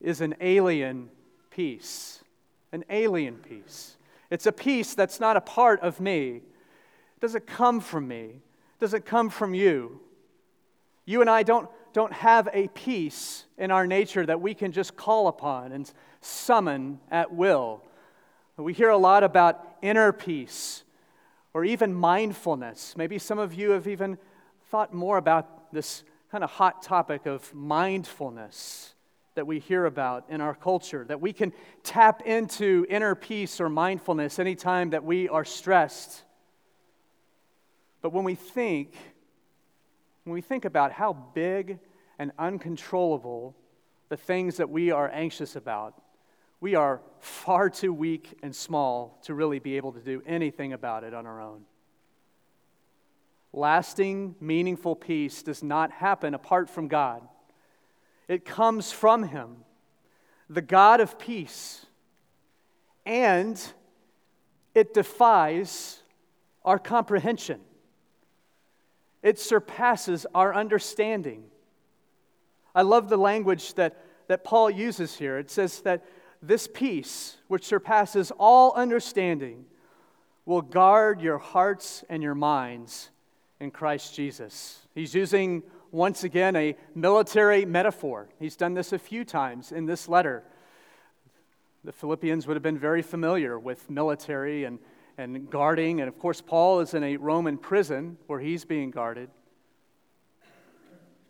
is 0.00 0.20
an 0.20 0.34
alien 0.40 1.10
peace. 1.50 2.22
An 2.72 2.84
alien 2.90 3.36
peace. 3.36 3.96
It's 4.30 4.46
a 4.46 4.52
peace 4.52 4.94
that's 4.94 5.20
not 5.20 5.36
a 5.36 5.40
part 5.40 5.80
of 5.80 6.00
me. 6.00 6.36
It 6.36 7.20
doesn't 7.20 7.46
come 7.46 7.80
from 7.80 8.08
me. 8.08 8.24
It 8.24 8.80
doesn't 8.80 9.04
come 9.06 9.30
from 9.30 9.54
you. 9.54 10.00
You 11.04 11.20
and 11.20 11.30
I 11.30 11.44
don't, 11.44 11.68
don't 11.92 12.12
have 12.12 12.48
a 12.52 12.68
peace 12.68 13.44
in 13.56 13.70
our 13.70 13.86
nature 13.86 14.26
that 14.26 14.40
we 14.40 14.54
can 14.54 14.72
just 14.72 14.96
call 14.96 15.28
upon 15.28 15.72
and 15.72 15.90
summon 16.26 17.00
at 17.10 17.32
will. 17.32 17.82
We 18.56 18.72
hear 18.72 18.90
a 18.90 18.96
lot 18.96 19.22
about 19.22 19.64
inner 19.82 20.12
peace 20.12 20.82
or 21.52 21.64
even 21.64 21.94
mindfulness. 21.94 22.94
Maybe 22.96 23.18
some 23.18 23.38
of 23.38 23.54
you 23.54 23.70
have 23.70 23.86
even 23.86 24.18
thought 24.70 24.92
more 24.92 25.18
about 25.18 25.72
this 25.72 26.04
kind 26.30 26.42
of 26.42 26.50
hot 26.50 26.82
topic 26.82 27.26
of 27.26 27.54
mindfulness 27.54 28.94
that 29.34 29.46
we 29.46 29.58
hear 29.58 29.84
about 29.84 30.24
in 30.28 30.40
our 30.40 30.54
culture, 30.54 31.04
that 31.04 31.20
we 31.20 31.32
can 31.32 31.52
tap 31.82 32.22
into 32.22 32.86
inner 32.88 33.14
peace 33.14 33.60
or 33.60 33.68
mindfulness 33.68 34.38
anytime 34.38 34.90
that 34.90 35.04
we 35.04 35.28
are 35.28 35.44
stressed. 35.44 36.22
But 38.00 38.12
when 38.12 38.24
we 38.24 38.34
think, 38.34 38.94
when 40.24 40.34
we 40.34 40.40
think 40.40 40.64
about 40.64 40.92
how 40.92 41.12
big 41.12 41.78
and 42.18 42.32
uncontrollable 42.38 43.54
the 44.08 44.16
things 44.16 44.56
that 44.56 44.70
we 44.70 44.90
are 44.90 45.10
anxious 45.12 45.54
about, 45.54 46.02
we 46.60 46.74
are 46.74 47.00
far 47.20 47.68
too 47.70 47.92
weak 47.92 48.38
and 48.42 48.54
small 48.54 49.18
to 49.24 49.34
really 49.34 49.58
be 49.58 49.76
able 49.76 49.92
to 49.92 50.00
do 50.00 50.22
anything 50.26 50.72
about 50.72 51.04
it 51.04 51.14
on 51.14 51.26
our 51.26 51.40
own. 51.40 51.62
Lasting, 53.52 54.34
meaningful 54.40 54.94
peace 54.94 55.42
does 55.42 55.62
not 55.62 55.90
happen 55.90 56.34
apart 56.34 56.68
from 56.68 56.88
God. 56.88 57.26
It 58.28 58.44
comes 58.44 58.92
from 58.92 59.24
Him, 59.24 59.64
the 60.50 60.62
God 60.62 61.00
of 61.00 61.18
peace. 61.18 61.86
And 63.04 63.60
it 64.74 64.92
defies 64.92 66.02
our 66.64 66.78
comprehension, 66.78 67.60
it 69.22 69.38
surpasses 69.38 70.26
our 70.34 70.54
understanding. 70.54 71.44
I 72.74 72.82
love 72.82 73.08
the 73.08 73.16
language 73.16 73.72
that, 73.74 74.04
that 74.28 74.44
Paul 74.44 74.68
uses 74.68 75.16
here. 75.16 75.38
It 75.38 75.50
says 75.50 75.80
that 75.80 76.04
this 76.42 76.66
peace, 76.66 77.36
which 77.48 77.64
surpasses 77.64 78.32
all 78.38 78.72
understanding, 78.74 79.64
will 80.44 80.62
guard 80.62 81.20
your 81.20 81.38
hearts 81.38 82.04
and 82.08 82.22
your 82.22 82.34
minds 82.34 83.10
in 83.60 83.70
Christ 83.70 84.14
Jesus. 84.14 84.86
He's 84.94 85.14
using, 85.14 85.62
once 85.90 86.24
again, 86.24 86.54
a 86.56 86.76
military 86.94 87.64
metaphor. 87.64 88.28
He's 88.38 88.56
done 88.56 88.74
this 88.74 88.92
a 88.92 88.98
few 88.98 89.24
times 89.24 89.72
in 89.72 89.86
this 89.86 90.08
letter. 90.08 90.44
The 91.84 91.92
Philippians 91.92 92.46
would 92.46 92.54
have 92.54 92.62
been 92.62 92.78
very 92.78 93.02
familiar 93.02 93.58
with 93.58 93.88
military 93.90 94.64
and, 94.64 94.78
and 95.18 95.50
guarding. 95.50 96.00
And 96.00 96.08
of 96.08 96.18
course, 96.18 96.40
Paul 96.40 96.80
is 96.80 96.94
in 96.94 97.02
a 97.02 97.16
Roman 97.16 97.58
prison 97.58 98.18
where 98.26 98.40
he's 98.40 98.64
being 98.64 98.90
guarded. 98.90 99.30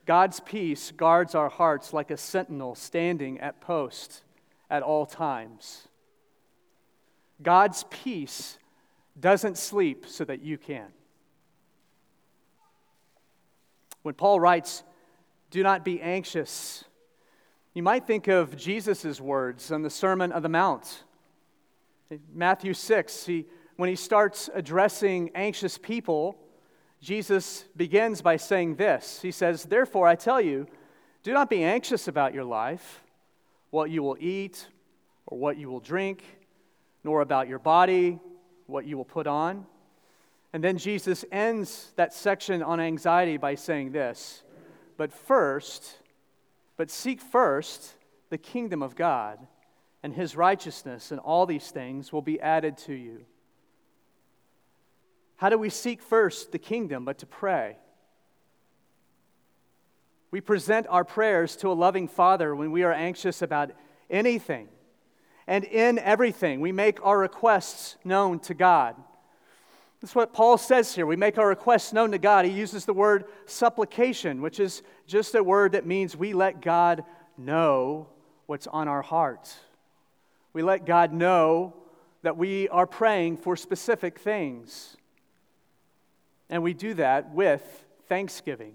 God's 0.04 0.40
peace 0.40 0.92
guards 0.92 1.34
our 1.34 1.48
hearts 1.48 1.92
like 1.92 2.10
a 2.10 2.16
sentinel 2.16 2.74
standing 2.74 3.40
at 3.40 3.60
post 3.60 4.22
at 4.70 4.82
all 4.82 5.06
times. 5.06 5.88
God's 7.42 7.84
peace 7.90 8.58
doesn't 9.18 9.58
sleep 9.58 10.06
so 10.06 10.24
that 10.24 10.42
you 10.42 10.58
can. 10.58 10.88
When 14.02 14.14
Paul 14.14 14.40
writes, 14.40 14.82
Do 15.50 15.62
not 15.62 15.84
be 15.84 16.00
anxious 16.00 16.84
you 17.76 17.82
might 17.82 18.06
think 18.06 18.26
of 18.26 18.56
Jesus' 18.56 19.20
words 19.20 19.70
on 19.70 19.82
the 19.82 19.90
Sermon 19.90 20.32
of 20.32 20.42
the 20.42 20.48
Mount. 20.48 21.04
In 22.08 22.20
Matthew 22.32 22.72
6, 22.72 23.26
he, 23.26 23.44
when 23.76 23.90
he 23.90 23.96
starts 23.96 24.48
addressing 24.54 25.30
anxious 25.34 25.76
people, 25.76 26.38
Jesus 27.02 27.66
begins 27.76 28.22
by 28.22 28.38
saying 28.38 28.76
this 28.76 29.20
He 29.20 29.30
says, 29.30 29.64
Therefore, 29.64 30.08
I 30.08 30.14
tell 30.14 30.40
you, 30.40 30.66
do 31.22 31.34
not 31.34 31.50
be 31.50 31.62
anxious 31.64 32.08
about 32.08 32.32
your 32.32 32.44
life, 32.44 33.02
what 33.70 33.90
you 33.90 34.02
will 34.02 34.16
eat 34.20 34.68
or 35.26 35.38
what 35.38 35.56
you 35.56 35.68
will 35.68 35.80
drink, 35.80 36.22
nor 37.04 37.20
about 37.20 37.48
your 37.48 37.58
body, 37.58 38.18
what 38.66 38.86
you 38.86 38.96
will 38.96 39.04
put 39.04 39.26
on. 39.26 39.66
And 40.52 40.62
then 40.62 40.78
Jesus 40.78 41.24
ends 41.30 41.92
that 41.96 42.14
section 42.14 42.62
on 42.62 42.80
anxiety 42.80 43.36
by 43.36 43.54
saying 43.54 43.92
this 43.92 44.42
But 44.96 45.12
first, 45.12 45.98
but 46.76 46.90
seek 46.90 47.20
first 47.20 47.94
the 48.30 48.38
kingdom 48.38 48.82
of 48.82 48.96
God 48.96 49.38
and 50.02 50.14
his 50.14 50.36
righteousness, 50.36 51.10
and 51.10 51.20
all 51.20 51.46
these 51.46 51.70
things 51.70 52.12
will 52.12 52.22
be 52.22 52.40
added 52.40 52.78
to 52.78 52.94
you. 52.94 53.24
How 55.36 55.48
do 55.48 55.58
we 55.58 55.68
seek 55.68 56.00
first 56.00 56.52
the 56.52 56.58
kingdom 56.58 57.04
but 57.04 57.18
to 57.18 57.26
pray? 57.26 57.76
We 60.30 60.40
present 60.40 60.86
our 60.88 61.04
prayers 61.04 61.56
to 61.56 61.70
a 61.70 61.74
loving 61.74 62.08
Father 62.08 62.54
when 62.54 62.72
we 62.72 62.82
are 62.82 62.92
anxious 62.92 63.42
about 63.42 63.70
anything. 64.10 64.68
And 65.46 65.64
in 65.64 65.98
everything, 65.98 66.60
we 66.60 66.72
make 66.72 67.04
our 67.04 67.18
requests 67.18 67.96
known 68.04 68.40
to 68.40 68.54
God. 68.54 68.96
That's 70.00 70.14
what 70.14 70.32
Paul 70.32 70.58
says 70.58 70.94
here. 70.94 71.06
We 71.06 71.16
make 71.16 71.38
our 71.38 71.48
requests 71.48 71.92
known 71.92 72.12
to 72.12 72.18
God. 72.18 72.44
He 72.44 72.50
uses 72.50 72.84
the 72.84 72.92
word 72.92 73.24
supplication, 73.46 74.42
which 74.42 74.60
is 74.60 74.82
just 75.06 75.34
a 75.34 75.42
word 75.42 75.72
that 75.72 75.86
means 75.86 76.16
we 76.16 76.32
let 76.32 76.60
God 76.60 77.04
know 77.38 78.08
what's 78.46 78.66
on 78.66 78.88
our 78.88 79.02
heart. 79.02 79.54
We 80.52 80.62
let 80.62 80.86
God 80.86 81.12
know 81.12 81.74
that 82.22 82.36
we 82.36 82.68
are 82.68 82.86
praying 82.86 83.36
for 83.38 83.56
specific 83.56 84.18
things. 84.18 84.96
And 86.50 86.62
we 86.62 86.74
do 86.74 86.94
that 86.94 87.32
with 87.32 87.62
thanksgiving. 88.08 88.74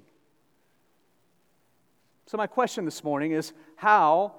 So, 2.31 2.37
my 2.37 2.47
question 2.47 2.85
this 2.85 3.03
morning 3.03 3.33
is 3.33 3.51
how 3.75 4.35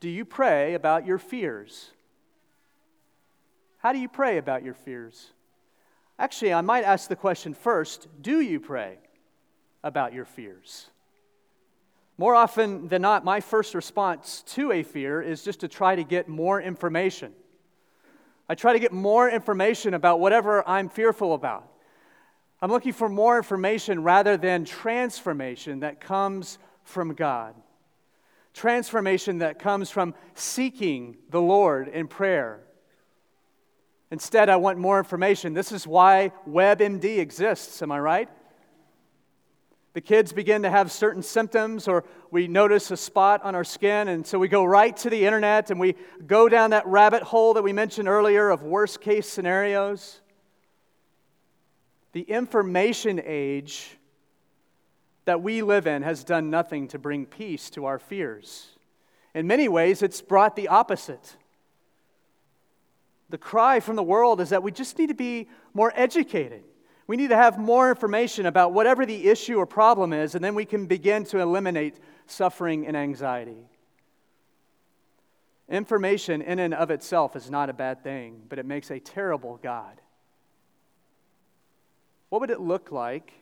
do 0.00 0.08
you 0.08 0.24
pray 0.24 0.72
about 0.72 1.04
your 1.04 1.18
fears? 1.18 1.90
How 3.76 3.92
do 3.92 3.98
you 3.98 4.08
pray 4.08 4.38
about 4.38 4.64
your 4.64 4.72
fears? 4.72 5.30
Actually, 6.18 6.54
I 6.54 6.62
might 6.62 6.84
ask 6.84 7.06
the 7.06 7.16
question 7.16 7.52
first 7.52 8.08
do 8.22 8.40
you 8.40 8.60
pray 8.60 8.96
about 9.82 10.14
your 10.14 10.24
fears? 10.24 10.86
More 12.16 12.34
often 12.34 12.88
than 12.88 13.02
not, 13.02 13.26
my 13.26 13.40
first 13.40 13.74
response 13.74 14.42
to 14.54 14.72
a 14.72 14.82
fear 14.82 15.20
is 15.20 15.42
just 15.42 15.60
to 15.60 15.68
try 15.68 15.96
to 15.96 16.02
get 16.02 16.28
more 16.28 16.62
information. 16.62 17.34
I 18.48 18.54
try 18.54 18.72
to 18.72 18.78
get 18.78 18.90
more 18.90 19.28
information 19.28 19.92
about 19.92 20.18
whatever 20.18 20.66
I'm 20.66 20.88
fearful 20.88 21.34
about. 21.34 21.70
I'm 22.62 22.70
looking 22.70 22.94
for 22.94 23.10
more 23.10 23.36
information 23.36 24.02
rather 24.02 24.38
than 24.38 24.64
transformation 24.64 25.80
that 25.80 26.00
comes 26.00 26.58
from 26.84 27.14
God. 27.14 27.54
Transformation 28.52 29.38
that 29.38 29.58
comes 29.58 29.90
from 29.90 30.14
seeking 30.34 31.16
the 31.30 31.40
Lord 31.40 31.88
in 31.88 32.06
prayer 32.06 32.64
Instead, 34.14 34.48
I 34.48 34.54
want 34.54 34.78
more 34.78 34.98
information. 34.98 35.54
This 35.54 35.72
is 35.72 35.88
why 35.88 36.30
WebMD 36.48 37.18
exists, 37.18 37.82
am 37.82 37.90
I 37.90 37.98
right? 37.98 38.28
The 39.94 40.00
kids 40.00 40.32
begin 40.32 40.62
to 40.62 40.70
have 40.70 40.92
certain 40.92 41.20
symptoms, 41.20 41.88
or 41.88 42.04
we 42.30 42.46
notice 42.46 42.92
a 42.92 42.96
spot 42.96 43.42
on 43.42 43.56
our 43.56 43.64
skin, 43.64 44.06
and 44.06 44.24
so 44.24 44.38
we 44.38 44.46
go 44.46 44.64
right 44.64 44.96
to 44.98 45.10
the 45.10 45.26
internet 45.26 45.72
and 45.72 45.80
we 45.80 45.96
go 46.28 46.48
down 46.48 46.70
that 46.70 46.86
rabbit 46.86 47.24
hole 47.24 47.54
that 47.54 47.62
we 47.62 47.72
mentioned 47.72 48.06
earlier 48.06 48.50
of 48.50 48.62
worst 48.62 49.00
case 49.00 49.28
scenarios. 49.28 50.20
The 52.12 52.22
information 52.22 53.20
age 53.24 53.98
that 55.24 55.42
we 55.42 55.62
live 55.62 55.86
in 55.86 56.02
has 56.02 56.24
done 56.24 56.50
nothing 56.50 56.88
to 56.88 56.98
bring 56.98 57.26
peace 57.26 57.70
to 57.70 57.86
our 57.86 57.98
fears. 57.98 58.70
In 59.34 59.46
many 59.46 59.68
ways, 59.68 60.02
it's 60.02 60.20
brought 60.20 60.56
the 60.56 60.68
opposite. 60.68 61.36
The 63.30 63.38
cry 63.38 63.80
from 63.80 63.96
the 63.96 64.02
world 64.02 64.40
is 64.40 64.50
that 64.50 64.62
we 64.62 64.70
just 64.70 64.98
need 64.98 65.08
to 65.08 65.14
be 65.14 65.48
more 65.72 65.92
educated. 65.96 66.62
We 67.06 67.16
need 67.16 67.28
to 67.28 67.36
have 67.36 67.58
more 67.58 67.90
information 67.90 68.46
about 68.46 68.72
whatever 68.72 69.04
the 69.04 69.28
issue 69.28 69.56
or 69.56 69.66
problem 69.66 70.12
is, 70.12 70.34
and 70.34 70.44
then 70.44 70.54
we 70.54 70.64
can 70.64 70.86
begin 70.86 71.24
to 71.26 71.40
eliminate 71.40 71.96
suffering 72.26 72.86
and 72.86 72.96
anxiety. 72.96 73.68
Information 75.68 76.42
in 76.42 76.58
and 76.58 76.74
of 76.74 76.90
itself 76.90 77.36
is 77.36 77.50
not 77.50 77.70
a 77.70 77.72
bad 77.72 78.02
thing, 78.02 78.42
but 78.48 78.58
it 78.58 78.66
makes 78.66 78.90
a 78.90 79.00
terrible 79.00 79.58
God. 79.62 80.00
What 82.28 82.40
would 82.40 82.50
it 82.50 82.60
look 82.60 82.92
like 82.92 83.32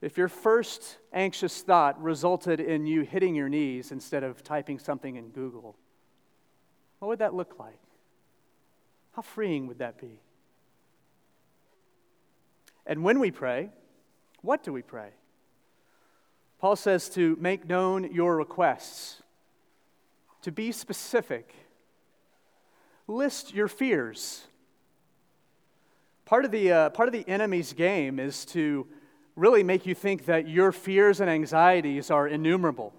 if 0.00 0.16
your 0.16 0.28
first 0.28 0.98
anxious 1.12 1.62
thought 1.62 2.00
resulted 2.02 2.60
in 2.60 2.86
you 2.86 3.02
hitting 3.02 3.34
your 3.34 3.48
knees 3.48 3.92
instead 3.92 4.22
of 4.22 4.42
typing 4.42 4.78
something 4.78 5.16
in 5.16 5.28
Google? 5.28 5.76
What 6.98 7.08
would 7.08 7.18
that 7.18 7.34
look 7.34 7.58
like? 7.58 7.78
How 9.12 9.22
freeing 9.22 9.66
would 9.66 9.78
that 9.78 10.00
be? 10.00 10.20
And 12.86 13.02
when 13.02 13.20
we 13.20 13.30
pray, 13.30 13.70
what 14.42 14.62
do 14.62 14.72
we 14.72 14.82
pray? 14.82 15.10
Paul 16.58 16.76
says 16.76 17.08
to 17.10 17.36
make 17.40 17.68
known 17.68 18.12
your 18.12 18.36
requests, 18.36 19.22
to 20.42 20.52
be 20.52 20.72
specific, 20.72 21.54
list 23.06 23.54
your 23.54 23.68
fears. 23.68 24.46
Part 26.24 26.44
of 26.44 26.50
the, 26.50 26.70
uh, 26.70 26.90
part 26.90 27.08
of 27.08 27.12
the 27.12 27.26
enemy's 27.28 27.72
game 27.72 28.18
is 28.18 28.44
to 28.46 28.86
really 29.40 29.62
make 29.62 29.86
you 29.86 29.94
think 29.94 30.26
that 30.26 30.46
your 30.46 30.70
fears 30.70 31.20
and 31.20 31.30
anxieties 31.30 32.10
are 32.10 32.28
innumerable, 32.28 32.92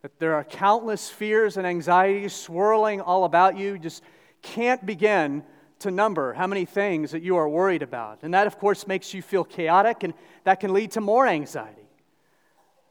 that 0.00 0.18
there 0.18 0.34
are 0.34 0.42
countless 0.42 1.10
fears 1.10 1.58
and 1.58 1.66
anxieties 1.66 2.32
swirling 2.32 3.00
all 3.00 3.24
about 3.24 3.58
you. 3.58 3.78
Just 3.78 4.02
can't 4.40 4.84
begin 4.86 5.44
to 5.80 5.90
number 5.90 6.32
how 6.32 6.46
many 6.46 6.64
things 6.64 7.10
that 7.10 7.22
you 7.22 7.36
are 7.36 7.48
worried 7.48 7.82
about. 7.82 8.20
And 8.22 8.32
that, 8.32 8.46
of 8.46 8.58
course, 8.58 8.86
makes 8.86 9.12
you 9.12 9.20
feel 9.20 9.44
chaotic, 9.44 10.02
and 10.02 10.14
that 10.44 10.60
can 10.60 10.72
lead 10.72 10.92
to 10.92 11.00
more 11.02 11.26
anxiety. 11.26 11.88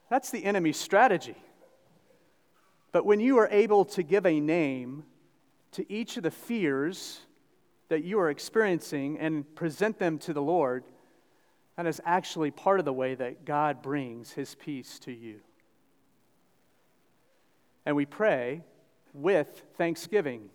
That's 0.09 0.29
the 0.29 0.45
enemy's 0.45 0.77
strategy. 0.77 1.37
But 2.91 3.05
when 3.05 3.19
you 3.19 3.39
are 3.39 3.47
able 3.49 3.85
to 3.85 4.03
give 4.03 4.25
a 4.25 4.39
name 4.39 5.05
to 5.71 5.91
each 5.91 6.17
of 6.17 6.23
the 6.23 6.31
fears 6.31 7.21
that 7.87 8.03
you 8.03 8.19
are 8.19 8.29
experiencing 8.29 9.17
and 9.17 9.55
present 9.55 9.97
them 9.97 10.19
to 10.19 10.33
the 10.33 10.41
Lord, 10.41 10.83
that 11.81 11.89
is 11.89 12.01
actually 12.05 12.51
part 12.51 12.77
of 12.77 12.85
the 12.85 12.93
way 12.93 13.15
that 13.15 13.43
God 13.43 13.81
brings 13.81 14.33
his 14.33 14.53
peace 14.53 14.99
to 14.99 15.11
you. 15.11 15.39
And 17.87 17.95
we 17.95 18.05
pray 18.05 18.61
with 19.15 19.63
thanksgiving. 19.77 20.51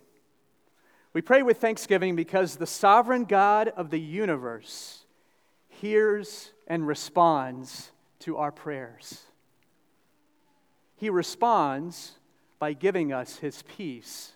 We 1.12 1.23
pray 1.23 1.42
with 1.42 1.61
thanksgiving 1.61 2.14
because 2.14 2.54
the 2.54 2.66
sovereign 2.66 3.25
God 3.25 3.73
of 3.76 3.90
the 3.90 3.99
universe 3.99 5.04
hears 5.68 6.52
and 6.68 6.87
responds 6.87 7.90
to 8.21 8.37
our 8.37 8.52
prayers. 8.52 9.25
He 10.95 11.11
responds 11.11 12.12
by 12.61 12.73
giving 12.73 13.12
us 13.12 13.38
his 13.38 13.64
peace 13.76 14.30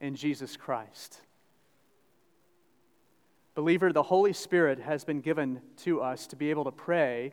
in 0.00 0.14
Jesus 0.14 0.56
Christ. 0.56 1.22
Believer, 3.56 3.90
the 3.90 4.02
Holy 4.02 4.34
Spirit 4.34 4.78
has 4.80 5.02
been 5.02 5.22
given 5.22 5.62
to 5.78 6.02
us 6.02 6.26
to 6.26 6.36
be 6.36 6.50
able 6.50 6.64
to 6.64 6.70
pray 6.70 7.32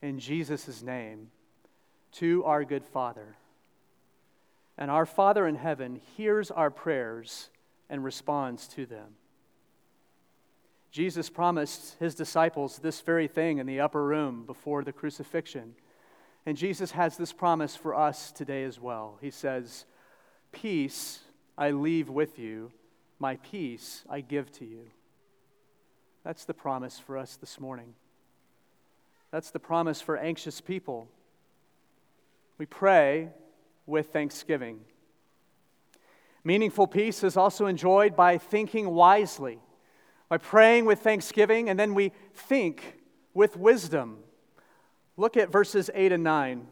in 0.00 0.18
Jesus' 0.18 0.82
name 0.82 1.28
to 2.12 2.42
our 2.44 2.64
good 2.64 2.86
Father. 2.86 3.36
And 4.78 4.90
our 4.90 5.04
Father 5.04 5.46
in 5.46 5.56
heaven 5.56 6.00
hears 6.16 6.50
our 6.50 6.70
prayers 6.70 7.50
and 7.90 8.02
responds 8.02 8.66
to 8.68 8.86
them. 8.86 9.16
Jesus 10.90 11.28
promised 11.28 11.96
his 11.98 12.14
disciples 12.14 12.78
this 12.78 13.02
very 13.02 13.28
thing 13.28 13.58
in 13.58 13.66
the 13.66 13.80
upper 13.80 14.02
room 14.02 14.46
before 14.46 14.82
the 14.82 14.92
crucifixion. 14.92 15.74
And 16.46 16.56
Jesus 16.56 16.92
has 16.92 17.18
this 17.18 17.34
promise 17.34 17.76
for 17.76 17.94
us 17.94 18.32
today 18.32 18.64
as 18.64 18.80
well. 18.80 19.18
He 19.20 19.30
says, 19.30 19.84
Peace 20.50 21.20
I 21.58 21.72
leave 21.72 22.08
with 22.08 22.38
you, 22.38 22.72
my 23.18 23.36
peace 23.36 24.02
I 24.08 24.22
give 24.22 24.50
to 24.52 24.64
you. 24.64 24.86
That's 26.28 26.44
the 26.44 26.52
promise 26.52 26.98
for 26.98 27.16
us 27.16 27.36
this 27.36 27.58
morning. 27.58 27.94
That's 29.30 29.50
the 29.50 29.58
promise 29.58 30.02
for 30.02 30.18
anxious 30.18 30.60
people. 30.60 31.08
We 32.58 32.66
pray 32.66 33.30
with 33.86 34.12
thanksgiving. 34.12 34.80
Meaningful 36.44 36.86
peace 36.86 37.24
is 37.24 37.38
also 37.38 37.64
enjoyed 37.64 38.14
by 38.14 38.36
thinking 38.36 38.90
wisely, 38.90 39.58
by 40.28 40.36
praying 40.36 40.84
with 40.84 40.98
thanksgiving, 40.98 41.70
and 41.70 41.80
then 41.80 41.94
we 41.94 42.12
think 42.34 42.98
with 43.32 43.56
wisdom. 43.56 44.18
Look 45.16 45.38
at 45.38 45.50
verses 45.50 45.88
8 45.94 46.12
and 46.12 46.24
9. 46.24 46.66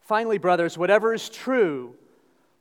Finally, 0.00 0.38
brothers, 0.38 0.78
whatever 0.78 1.12
is 1.12 1.28
true, 1.28 1.94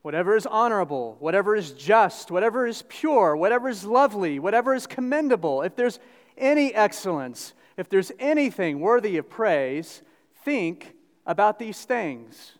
whatever 0.07 0.37
is 0.37 0.45
honorable, 0.45 1.17
whatever 1.19 1.53
is 1.53 1.73
just, 1.73 2.31
whatever 2.31 2.65
is 2.65 2.81
pure, 2.87 3.35
whatever 3.35 3.67
is 3.67 3.83
lovely, 3.83 4.39
whatever 4.39 4.73
is 4.73 4.87
commendable, 4.87 5.61
if 5.63 5.75
there's 5.75 5.99
any 6.37 6.73
excellence, 6.73 7.51
if 7.75 7.89
there's 7.89 8.09
anything 8.17 8.79
worthy 8.79 9.17
of 9.17 9.29
praise, 9.29 10.01
think 10.45 10.93
about 11.25 11.59
these 11.59 11.83
things. 11.83 12.53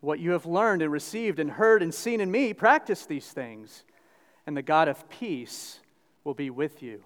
What 0.00 0.20
you 0.20 0.30
have 0.30 0.46
learned 0.46 0.80
and 0.80 0.90
received 0.90 1.38
and 1.38 1.50
heard 1.50 1.82
and 1.82 1.92
seen 1.92 2.18
in 2.18 2.30
me, 2.30 2.54
practice 2.54 3.04
these 3.04 3.28
things, 3.28 3.84
and 4.46 4.56
the 4.56 4.62
God 4.62 4.88
of 4.88 5.06
peace 5.10 5.80
will 6.24 6.32
be 6.32 6.48
with 6.48 6.82
you. 6.82 7.04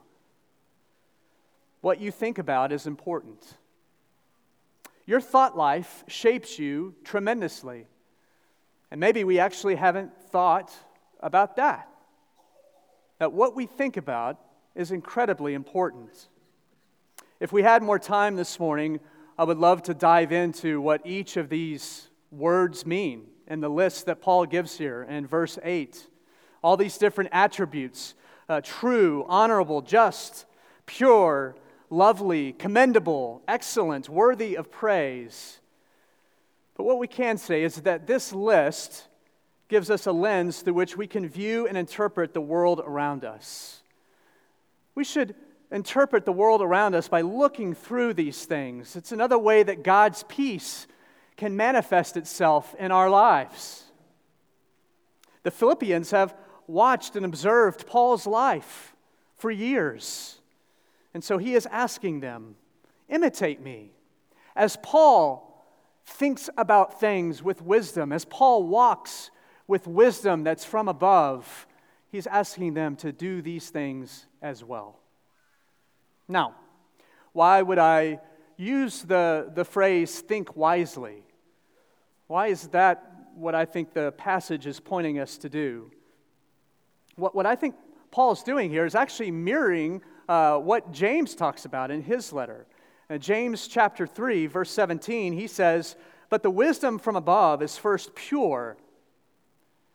What 1.80 2.00
you 2.00 2.12
think 2.12 2.38
about 2.38 2.70
is 2.70 2.86
important. 2.86 3.44
Your 5.04 5.20
thought 5.20 5.56
life 5.56 6.04
shapes 6.06 6.60
you 6.60 6.94
tremendously. 7.02 7.88
And 8.90 9.00
maybe 9.00 9.25
we 9.25 9.38
actually 9.38 9.75
haven't 9.76 10.16
thought 10.30 10.73
about 11.21 11.57
that. 11.57 11.88
That 13.18 13.33
what 13.33 13.54
we 13.54 13.66
think 13.66 13.97
about 13.97 14.38
is 14.75 14.90
incredibly 14.90 15.54
important. 15.54 16.28
If 17.40 17.52
we 17.52 17.62
had 17.62 17.83
more 17.83 17.99
time 17.99 18.37
this 18.37 18.59
morning, 18.59 19.00
I 19.37 19.45
would 19.45 19.59
love 19.59 19.83
to 19.85 19.95
dive 19.95 20.33
into 20.33 20.80
what 20.80 21.07
each 21.07 21.37
of 21.37 21.49
these 21.49 22.09
words 22.30 22.87
mean 22.87 23.26
in 23.47 23.61
the 23.61 23.68
list 23.68 24.07
that 24.07 24.21
Paul 24.21 24.47
gives 24.47 24.78
here 24.78 25.02
in 25.02 25.26
verse 25.26 25.59
8. 25.62 26.07
All 26.62 26.76
these 26.76 26.99
different 26.99 27.30
attributes 27.33 28.14
uh, 28.49 28.61
true, 28.62 29.25
honorable, 29.28 29.83
just, 29.83 30.47
pure, 30.87 31.54
lovely, 31.90 32.52
commendable, 32.52 33.42
excellent, 33.47 34.09
worthy 34.09 34.57
of 34.57 34.71
praise. 34.71 35.61
But 36.78 36.85
what 36.85 36.99
we 36.99 37.08
can 37.08 37.37
say 37.37 37.64
is 37.64 37.75
that 37.82 38.06
this 38.06 38.32
list 38.32 39.08
gives 39.68 39.90
us 39.90 40.06
a 40.06 40.12
lens 40.12 40.62
through 40.62 40.75
which 40.75 40.97
we 40.97 41.06
can 41.06 41.28
view 41.28 41.66
and 41.66 41.76
interpret 41.76 42.32
the 42.32 42.40
world 42.40 42.80
around 42.82 43.25
us. 43.25 43.82
We 44.94 45.04
should 45.04 45.35
interpret 45.70 46.25
the 46.25 46.32
world 46.32 46.62
around 46.62 46.95
us 46.95 47.08
by 47.08 47.21
looking 47.21 47.75
through 47.75 48.14
these 48.14 48.45
things. 48.45 48.97
It's 48.97 49.12
another 49.12 49.38
way 49.38 49.62
that 49.62 49.82
God's 49.82 50.23
peace 50.28 50.86
can 51.36 51.56
manifest 51.56 52.17
itself 52.17 52.75
in 52.78 52.93
our 52.93 53.10
lives. 53.10 53.84
The 55.43 55.50
Philippians 55.50 56.12
have 56.12 56.34
watched 56.67 57.17
and 57.17 57.26
observed 57.26 57.86
Paul's 57.86 58.26
life 58.26 58.95
for 59.36 59.50
years. 59.50 60.41
And 61.12 61.25
so 61.25 61.38
he 61.38 61.54
is 61.54 61.67
asking 61.67 62.21
them, 62.21 62.54
imitate 63.08 63.60
me. 63.60 63.91
As 64.54 64.76
Paul 64.82 65.48
thinks 66.08 66.49
about 66.56 67.00
things 67.00 67.42
with 67.42 67.62
wisdom, 67.62 68.12
as 68.12 68.25
Paul 68.25 68.64
walks 68.64 69.30
with 69.66 69.86
wisdom 69.86 70.42
that's 70.42 70.64
from 70.64 70.88
above, 70.88 71.66
he's 72.10 72.26
asking 72.26 72.75
them 72.75 72.97
to 72.97 73.12
do 73.12 73.42
these 73.42 73.71
things 73.71 74.26
as 74.40 74.64
well. 74.64 74.99
Now, 76.26 76.54
why 77.32 77.62
would 77.62 77.78
I 77.78 78.21
use 78.56 79.02
the, 79.02 79.52
the 79.54 79.64
phrase 79.64 80.21
think 80.21 80.56
wisely? 80.56 81.23
Why 82.26 82.49
is 82.49 82.68
that 82.68 83.04
what 83.34 83.54
I 83.54 83.64
think 83.64 83.92
the 83.92 84.12
passage 84.12 84.66
is 84.66 84.80
pointing 84.80 85.18
us 85.18 85.38
to 85.38 85.49
do? 85.49 85.90
What, 87.16 87.34
what 87.34 87.47
I 87.47 87.54
think 87.54 87.75
Paul 88.10 88.32
is 88.32 88.42
doing 88.42 88.71
here 88.71 88.86
is 88.86 88.94
actually 88.94 89.30
mirroring 89.30 90.02
uh, 90.28 90.58
what 90.58 90.92
James 90.92 91.34
talks 91.34 91.64
about 91.64 91.90
in 91.90 92.02
his 92.02 92.32
letter. 92.32 92.66
James 93.16 93.66
chapter 93.66 94.06
3, 94.06 94.47
verse 94.47 94.71
17, 94.71 95.32
he 95.32 95.47
says, 95.47 95.97
But 96.28 96.42
the 96.42 96.50
wisdom 96.50 96.99
from 96.99 97.16
above 97.16 97.62
is 97.62 97.78
first 97.78 98.14
pure, 98.14 98.76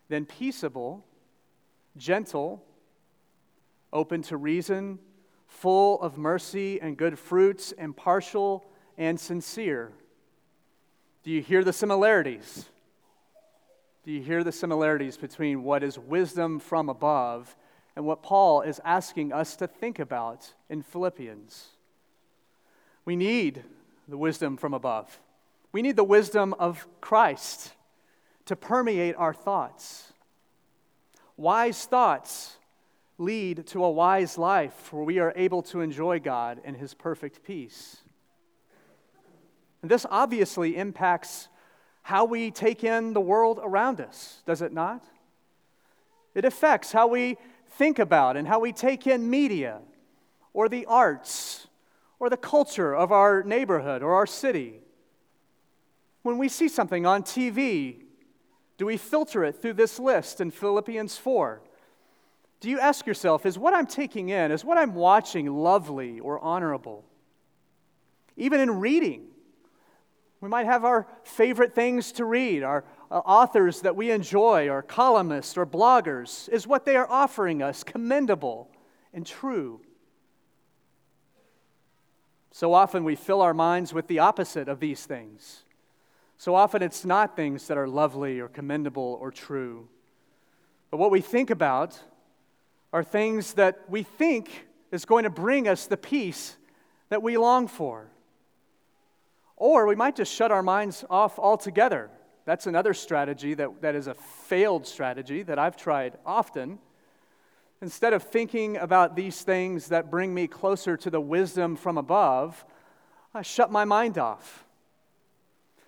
then 0.09 0.25
peaceable, 0.25 1.05
gentle, 1.95 2.63
open 3.91 4.23
to 4.23 4.37
reason, 4.37 4.97
full 5.45 6.01
of 6.01 6.17
mercy 6.17 6.81
and 6.81 6.97
good 6.97 7.19
fruits, 7.19 7.71
impartial 7.73 8.65
and 8.97 9.19
sincere. 9.19 9.91
Do 11.21 11.29
you 11.29 11.41
hear 11.41 11.63
the 11.63 11.71
similarities? 11.71 12.65
Do 14.03 14.11
you 14.11 14.21
hear 14.21 14.43
the 14.43 14.51
similarities 14.51 15.17
between 15.17 15.63
what 15.63 15.83
is 15.83 15.99
wisdom 15.99 16.59
from 16.59 16.89
above 16.89 17.55
and 17.95 18.05
what 18.05 18.23
Paul 18.23 18.61
is 18.61 18.81
asking 18.83 19.31
us 19.31 19.55
to 19.57 19.67
think 19.67 19.99
about 19.99 20.51
in 20.67 20.81
Philippians? 20.81 21.72
We 23.05 23.15
need 23.15 23.63
the 24.07 24.17
wisdom 24.17 24.57
from 24.57 24.73
above. 24.73 25.19
We 25.71 25.81
need 25.81 25.95
the 25.95 26.03
wisdom 26.03 26.53
of 26.59 26.87
Christ 27.01 27.73
to 28.45 28.55
permeate 28.55 29.15
our 29.17 29.33
thoughts. 29.33 30.13
Wise 31.35 31.85
thoughts 31.85 32.57
lead 33.17 33.65
to 33.67 33.83
a 33.83 33.91
wise 33.91 34.37
life 34.37 34.91
where 34.91 35.03
we 35.03 35.19
are 35.19 35.33
able 35.35 35.61
to 35.63 35.81
enjoy 35.81 36.19
God 36.19 36.61
and 36.63 36.75
His 36.77 36.93
perfect 36.93 37.43
peace. 37.43 37.97
And 39.81 39.89
this 39.89 40.05
obviously 40.09 40.77
impacts 40.77 41.47
how 42.03 42.25
we 42.25 42.51
take 42.51 42.83
in 42.83 43.13
the 43.13 43.21
world 43.21 43.59
around 43.61 44.01
us, 44.01 44.41
does 44.45 44.61
it 44.61 44.73
not? 44.73 45.03
It 46.35 46.45
affects 46.45 46.91
how 46.91 47.07
we 47.07 47.37
think 47.71 47.99
about 47.99 48.37
and 48.37 48.47
how 48.47 48.59
we 48.59 48.73
take 48.73 49.07
in 49.07 49.29
media 49.29 49.79
or 50.53 50.69
the 50.69 50.85
arts 50.85 51.67
or 52.19 52.29
the 52.29 52.37
culture 52.37 52.95
of 52.95 53.11
our 53.11 53.43
neighborhood 53.43 54.01
or 54.01 54.13
our 54.15 54.27
city. 54.27 54.79
When 56.21 56.37
we 56.37 56.47
see 56.47 56.69
something 56.69 57.05
on 57.05 57.23
TV, 57.23 58.03
do 58.77 58.85
we 58.85 58.97
filter 58.97 59.43
it 59.43 59.61
through 59.61 59.73
this 59.73 59.99
list 59.99 60.41
in 60.41 60.51
Philippians 60.51 61.17
4? 61.17 61.61
Do 62.59 62.69
you 62.69 62.79
ask 62.79 63.05
yourself, 63.05 63.45
is 63.45 63.59
what 63.59 63.73
I'm 63.73 63.87
taking 63.87 64.29
in, 64.29 64.51
is 64.51 64.63
what 64.63 64.77
I'm 64.77 64.95
watching 64.95 65.47
lovely 65.47 66.19
or 66.19 66.39
honorable? 66.39 67.03
Even 68.37 68.61
in 68.61 68.79
reading, 68.79 69.27
we 70.39 70.49
might 70.49 70.65
have 70.65 70.83
our 70.83 71.07
favorite 71.23 71.73
things 71.73 72.11
to 72.13 72.25
read, 72.25 72.63
our 72.63 72.83
uh, 73.11 73.19
authors 73.19 73.81
that 73.81 73.95
we 73.95 74.11
enjoy, 74.11 74.69
or 74.69 74.81
columnists 74.81 75.57
or 75.57 75.65
bloggers. 75.65 76.49
Is 76.49 76.65
what 76.67 76.85
they 76.85 76.95
are 76.95 77.09
offering 77.09 77.61
us 77.61 77.83
commendable 77.83 78.69
and 79.13 79.25
true? 79.25 79.81
So 82.55 82.75
often 82.75 83.03
we 83.03 83.15
fill 83.15 83.41
our 83.41 83.55
minds 83.55 83.95
with 83.95 84.05
the 84.05 84.19
opposite 84.19 84.69
of 84.69 84.79
these 84.79 85.07
things. 85.07 85.63
So 86.37 86.53
often 86.53 86.83
it's 86.83 87.03
not 87.03 87.35
things 87.35 87.67
that 87.67 87.79
are 87.79 87.87
lovely 87.87 88.39
or 88.39 88.47
commendable 88.47 89.17
or 89.19 89.31
true. 89.31 89.87
But 90.91 90.97
what 90.97 91.09
we 91.09 91.19
think 91.19 91.49
about 91.49 91.99
are 92.93 93.03
things 93.03 93.55
that 93.55 93.79
we 93.89 94.03
think 94.03 94.67
is 94.91 95.03
going 95.03 95.23
to 95.23 95.31
bring 95.31 95.67
us 95.67 95.87
the 95.87 95.97
peace 95.97 96.55
that 97.09 97.23
we 97.23 97.37
long 97.37 97.67
for. 97.67 98.11
Or 99.57 99.87
we 99.87 99.95
might 99.95 100.15
just 100.15 100.31
shut 100.31 100.51
our 100.51 100.61
minds 100.61 101.03
off 101.09 101.39
altogether. 101.39 102.11
That's 102.45 102.67
another 102.67 102.93
strategy 102.93 103.55
that, 103.55 103.81
that 103.81 103.95
is 103.95 104.05
a 104.05 104.13
failed 104.13 104.85
strategy 104.85 105.41
that 105.41 105.57
I've 105.57 105.75
tried 105.75 106.19
often. 106.23 106.77
Instead 107.83 108.13
of 108.13 108.23
thinking 108.23 108.77
about 108.77 109.13
these 109.13 109.41
things 109.41 109.89
that 109.89 110.09
bring 110.09 110.33
me 110.33 110.47
closer 110.47 110.95
to 110.95 111.09
the 111.09 111.19
wisdom 111.19 111.75
from 111.75 111.97
above, 111.97 112.63
I 113.33 113.41
shut 113.41 113.73
my 113.73 113.83
mind 113.83 114.17
off. 114.17 114.63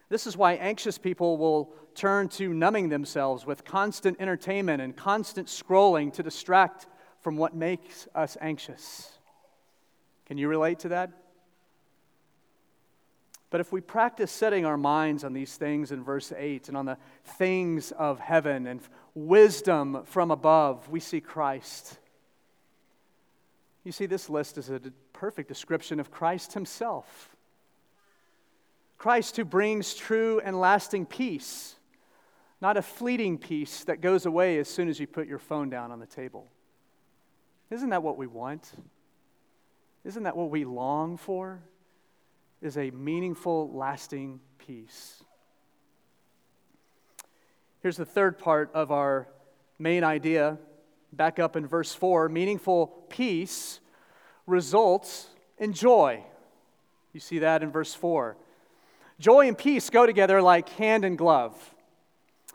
This 0.10 0.28
is 0.28 0.36
why 0.36 0.56
anxious 0.56 0.98
people 0.98 1.38
will 1.38 1.72
turn 1.96 2.28
to 2.28 2.54
numbing 2.54 2.90
themselves 2.90 3.46
with 3.46 3.64
constant 3.64 4.20
entertainment 4.20 4.82
and 4.82 4.94
constant 4.94 5.48
scrolling 5.48 6.12
to 6.16 6.22
distract 6.22 6.86
from 7.22 7.38
what 7.38 7.56
makes 7.56 8.10
us 8.14 8.36
anxious. 8.42 9.18
Can 10.26 10.38
you 10.38 10.50
relate 10.50 10.80
to 10.80 10.90
that? 10.90 11.12
But 13.52 13.62
if 13.62 13.72
we 13.72 13.80
practice 13.80 14.34
setting 14.34 14.66
our 14.66 14.76
minds 14.76 15.24
on 15.24 15.32
these 15.32 15.56
things 15.56 15.94
in 15.94 16.04
verse 16.04 16.34
8 16.36 16.68
and 16.68 16.76
on 16.76 16.88
the 16.88 16.98
things 17.38 17.94
of 17.94 18.20
heaven 18.20 18.68
and 18.68 18.82
wisdom 19.16 20.04
from 20.06 20.30
above, 20.30 20.90
we 20.90 21.00
see 21.00 21.22
Christ. 21.22 21.98
You 23.84 23.92
see, 23.92 24.06
this 24.06 24.30
list 24.30 24.58
is 24.58 24.70
a 24.70 24.80
perfect 25.14 25.48
description 25.48 26.00
of 26.00 26.12
Christ 26.12 26.54
himself. 26.54 27.36
Christ 28.98 29.38
who 29.38 29.46
brings 29.46 29.94
true 29.94 30.42
and 30.44 30.60
lasting 30.60 31.06
peace, 31.06 31.76
not 32.62 32.78
a 32.78 32.82
fleeting 32.82 33.38
peace 33.38 33.84
that 33.86 34.02
goes 34.02 34.26
away 34.26 34.58
as 34.58 34.68
soon 34.68 34.90
as 34.90 35.00
you 35.00 35.08
put 35.08 35.28
your 35.28 35.40
phone 35.40 35.70
down 35.70 35.92
on 35.92 36.00
the 36.00 36.06
table. 36.06 36.48
Isn't 37.70 37.90
that 37.90 38.04
what 38.04 38.18
we 38.18 38.28
want? 38.28 38.72
Isn't 40.04 40.24
that 40.24 40.38
what 40.38 40.50
we 40.50 40.66
long 40.66 41.18
for? 41.18 41.62
Is 42.62 42.78
a 42.78 42.92
meaningful, 42.92 43.72
lasting 43.74 44.40
peace. 44.58 45.24
Here's 47.86 47.98
the 47.98 48.04
third 48.04 48.40
part 48.40 48.72
of 48.74 48.92
our 48.92 49.28
main 49.78 50.04
idea. 50.04 50.58
Back 51.14 51.38
up 51.38 51.56
in 51.56 51.68
verse 51.68 51.94
4 51.94 52.30
meaningful 52.30 52.88
peace 53.10 53.80
results 54.48 55.28
in 55.60 55.72
joy. 55.72 56.24
You 57.14 57.20
see 57.20 57.38
that 57.38 57.62
in 57.62 57.70
verse 57.70 57.94
4. 57.94 58.38
Joy 59.20 59.48
and 59.48 59.56
peace 59.56 59.92
go 59.92 60.08
together 60.08 60.42
like 60.42 60.68
hand 60.70 61.06
and 61.06 61.16
glove. 61.16 61.76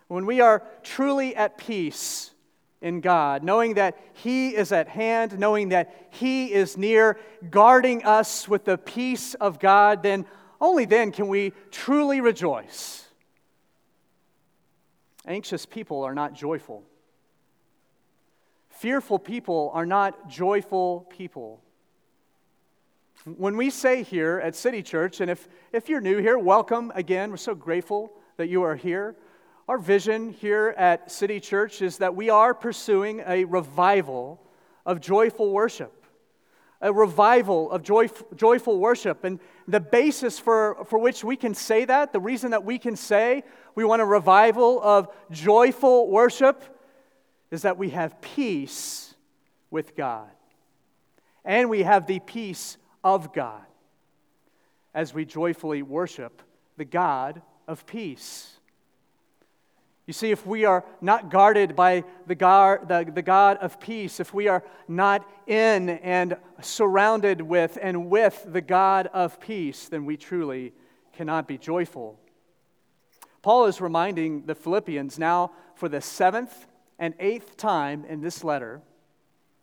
When 0.09 0.27
we 0.27 0.41
are 0.41 0.65
truly 0.83 1.37
at 1.37 1.57
peace 1.57 2.33
in 2.81 3.01
God, 3.01 3.45
knowing 3.45 3.75
that 3.75 3.97
He 4.15 4.49
is 4.49 4.73
at 4.73 4.89
hand, 4.89 5.39
knowing 5.39 5.69
that 5.69 6.09
He 6.11 6.53
is 6.53 6.77
near, 6.77 7.21
guarding 7.51 8.03
us 8.03 8.49
with 8.49 8.65
the 8.65 8.79
peace 8.79 9.35
of 9.35 9.61
God, 9.61 10.03
then 10.03 10.27
only 10.61 10.87
then 10.87 11.13
can 11.13 11.29
we 11.29 11.53
truly 11.71 12.21
rejoice. 12.21 13.07
Anxious 15.27 15.67
people 15.67 16.03
are 16.03 16.15
not 16.15 16.33
joyful. 16.35 16.85
Fearful 18.71 19.19
people 19.19 19.71
are 19.75 19.87
not 19.87 20.29
joyful 20.29 21.07
people. 21.11 21.63
When 23.25 23.59
we 23.59 23.69
say 23.69 24.03
here 24.03 24.41
at 24.43 24.57
City 24.57 24.83
Church, 24.83 25.21
and 25.21 25.31
if, 25.31 25.47
if 25.73 25.91
you're 25.91 26.01
new 26.01 26.19
here, 26.19 26.39
welcome 26.39 26.91
again. 26.95 27.31
We're 27.31 27.37
so 27.37 27.55
grateful 27.55 28.13
that 28.39 28.49
you 28.49 28.63
are 28.63 28.77
here. 28.77 29.15
Our 29.69 29.77
vision 29.77 30.31
here 30.31 30.75
at 30.79 31.13
City 31.13 31.39
Church 31.39 31.83
is 31.83 31.99
that 31.99 32.17
we 32.17 32.31
are 32.31 32.55
pursuing 32.55 33.23
a 33.27 33.45
revival 33.45 34.41
of 34.87 35.01
joyful 35.01 35.53
worship. 35.53 36.07
A 36.81 36.91
revival 36.91 37.71
of 37.71 37.83
joy, 37.83 38.09
joyful 38.35 38.79
worship. 38.79 39.25
And 39.25 39.39
the 39.71 39.81
basis 39.81 40.39
for, 40.39 40.85
for 40.87 40.99
which 40.99 41.25
we 41.25 41.37
can 41.37 41.55
say 41.55 41.85
that, 41.85 42.13
the 42.13 42.21
reason 42.21 42.53
that 42.53 42.65
we 42.65 42.79
can 42.79 42.97
say 42.97 43.43
we 43.75 43.85
want 43.85 44.03
a 44.03 44.05
revival 44.05 44.81
of 44.83 45.09
joyful 45.31 46.09
worship, 46.11 46.63
is 47.51 47.63
that 47.63 47.79
we 47.79 47.91
have 47.91 48.21
peace 48.21 49.15
with 49.71 49.97
God. 49.97 50.31
And 51.45 51.71
we 51.71 51.83
have 51.83 52.07
the 52.07 52.21
peace 52.21 52.77
of 53.03 53.33
God 53.33 53.65
as 54.95 55.15
we 55.15 55.25
joyfully 55.25 55.83
worship 55.83 56.43
the 56.77 56.85
God 56.85 57.43
of 57.67 57.87
peace. 57.87 58.60
You 60.11 60.15
see, 60.15 60.33
if 60.33 60.45
we 60.45 60.65
are 60.65 60.85
not 61.01 61.31
guarded 61.31 61.77
by 61.77 62.03
the 62.27 62.35
God, 62.35 62.89
the, 62.89 63.09
the 63.15 63.23
God 63.23 63.59
of 63.59 63.79
peace, 63.79 64.19
if 64.19 64.35
we 64.35 64.49
are 64.49 64.65
not 64.89 65.25
in 65.47 65.89
and 65.89 66.37
surrounded 66.61 67.41
with 67.41 67.79
and 67.81 68.11
with 68.11 68.45
the 68.45 68.61
God 68.61 69.07
of 69.13 69.39
peace, 69.39 69.89
then 69.89 70.05
we 70.07 70.17
truly 70.17 70.73
cannot 71.13 71.47
be 71.47 71.59
joyful. 71.59 72.19
Paul 73.41 73.67
is 73.67 73.81
reminding 73.81 74.47
the 74.47 74.57
Philippians 74.57 75.17
now 75.17 75.53
for 75.77 75.89
the 75.89 76.01
seventh 76.01 76.67
and 76.99 77.15
eighth 77.21 77.57
time 77.57 78.05
in 78.05 78.21
this 78.21 78.43
letter, 78.43 78.83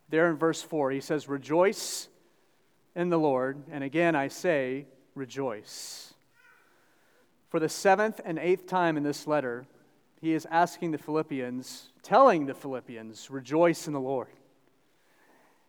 there 0.07 0.29
in 0.29 0.37
verse 0.37 0.61
4, 0.61 0.91
he 0.91 1.01
says, 1.01 1.27
Rejoice 1.27 2.07
in 2.95 3.09
the 3.09 3.19
Lord. 3.19 3.63
And 3.69 3.83
again, 3.83 4.15
I 4.15 4.29
say, 4.29 4.85
rejoice. 5.13 6.13
For 7.49 7.59
the 7.59 7.67
seventh 7.67 8.21
and 8.23 8.39
eighth 8.39 8.65
time 8.65 8.95
in 8.95 9.03
this 9.03 9.27
letter, 9.27 9.67
he 10.19 10.33
is 10.33 10.47
asking 10.49 10.91
the 10.91 10.97
Philippians, 10.97 11.89
telling 12.01 12.45
the 12.45 12.53
Philippians, 12.53 13.29
rejoice 13.29 13.87
in 13.87 13.93
the 13.93 13.99
Lord. 13.99 14.29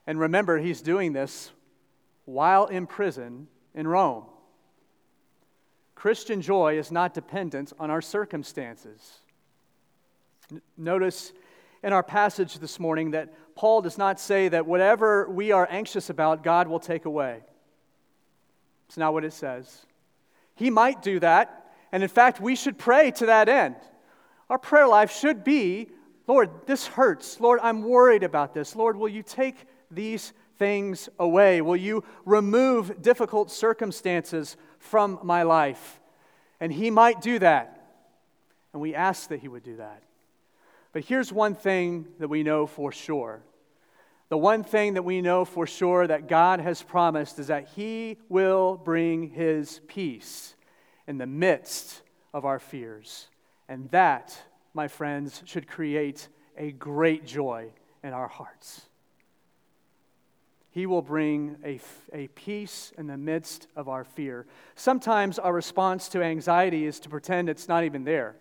And 0.06 0.18
remember, 0.18 0.58
he's 0.58 0.80
doing 0.80 1.12
this 1.12 1.50
while 2.24 2.66
in 2.66 2.86
prison 2.86 3.48
in 3.74 3.86
Rome. 3.86 4.24
Christian 5.94 6.40
joy 6.40 6.78
is 6.78 6.90
not 6.90 7.12
dependent 7.12 7.72
on 7.78 7.90
our 7.90 8.00
circumstances. 8.00 9.18
Notice 10.76 11.32
in 11.82 11.92
our 11.92 12.02
passage 12.02 12.58
this 12.58 12.80
morning 12.80 13.10
that 13.10 13.34
Paul 13.54 13.82
does 13.82 13.98
not 13.98 14.18
say 14.18 14.48
that 14.48 14.66
whatever 14.66 15.28
we 15.28 15.52
are 15.52 15.66
anxious 15.70 16.08
about, 16.08 16.42
God 16.42 16.68
will 16.68 16.80
take 16.80 17.04
away. 17.04 17.40
It's 18.88 18.96
not 18.96 19.12
what 19.12 19.24
it 19.24 19.32
says. 19.32 19.84
He 20.54 20.70
might 20.70 21.02
do 21.02 21.20
that, 21.20 21.72
and 21.92 22.02
in 22.02 22.08
fact, 22.08 22.40
we 22.40 22.56
should 22.56 22.78
pray 22.78 23.10
to 23.12 23.26
that 23.26 23.48
end. 23.48 23.76
Our 24.50 24.58
prayer 24.58 24.88
life 24.88 25.12
should 25.12 25.44
be 25.44 25.88
Lord, 26.28 26.50
this 26.66 26.86
hurts. 26.86 27.40
Lord, 27.40 27.58
I'm 27.62 27.82
worried 27.82 28.22
about 28.22 28.52
this. 28.52 28.76
Lord, 28.76 28.96
will 28.96 29.08
you 29.08 29.22
take 29.22 29.56
these 29.90 30.34
things 30.58 31.08
away? 31.18 31.62
Will 31.62 31.76
you 31.76 32.04
remove 32.26 33.00
difficult 33.00 33.50
circumstances 33.50 34.58
from 34.78 35.18
my 35.22 35.42
life? 35.42 36.00
And 36.60 36.70
He 36.70 36.90
might 36.90 37.22
do 37.22 37.38
that. 37.38 37.74
And 38.74 38.82
we 38.82 38.94
ask 38.94 39.30
that 39.30 39.40
He 39.40 39.48
would 39.48 39.62
do 39.62 39.76
that. 39.76 40.02
But 40.92 41.04
here's 41.04 41.32
one 41.32 41.54
thing 41.54 42.06
that 42.18 42.28
we 42.28 42.42
know 42.42 42.66
for 42.66 42.92
sure. 42.92 43.42
The 44.28 44.36
one 44.36 44.62
thing 44.62 44.94
that 44.94 45.04
we 45.04 45.22
know 45.22 45.46
for 45.46 45.66
sure 45.66 46.06
that 46.06 46.28
God 46.28 46.60
has 46.60 46.82
promised 46.82 47.38
is 47.38 47.46
that 47.46 47.68
He 47.74 48.18
will 48.28 48.76
bring 48.76 49.30
His 49.30 49.80
peace 49.88 50.54
in 51.06 51.16
the 51.16 51.26
midst 51.26 52.02
of 52.34 52.44
our 52.44 52.58
fears. 52.58 53.28
And 53.68 53.90
that, 53.90 54.36
my 54.74 54.88
friends, 54.88 55.42
should 55.44 55.68
create 55.68 56.28
a 56.56 56.72
great 56.72 57.26
joy 57.26 57.70
in 58.02 58.12
our 58.12 58.28
hearts. 58.28 58.82
He 60.70 60.86
will 60.86 61.02
bring 61.02 61.56
a, 61.64 61.80
a 62.12 62.28
peace 62.28 62.92
in 62.96 63.06
the 63.06 63.16
midst 63.16 63.66
of 63.74 63.88
our 63.88 64.04
fear. 64.04 64.46
Sometimes 64.76 65.38
our 65.38 65.52
response 65.52 66.08
to 66.10 66.22
anxiety 66.22 66.86
is 66.86 67.00
to 67.00 67.08
pretend 67.08 67.48
it's 67.48 67.68
not 67.68 67.84
even 67.84 68.04
there. 68.04 68.36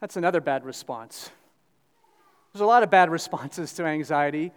That's 0.00 0.16
another 0.16 0.40
bad 0.40 0.64
response. 0.64 1.30
There's 2.52 2.62
a 2.62 2.66
lot 2.66 2.82
of 2.82 2.90
bad 2.90 3.10
responses 3.12 3.72
to 3.74 3.84
anxiety, 3.84 4.52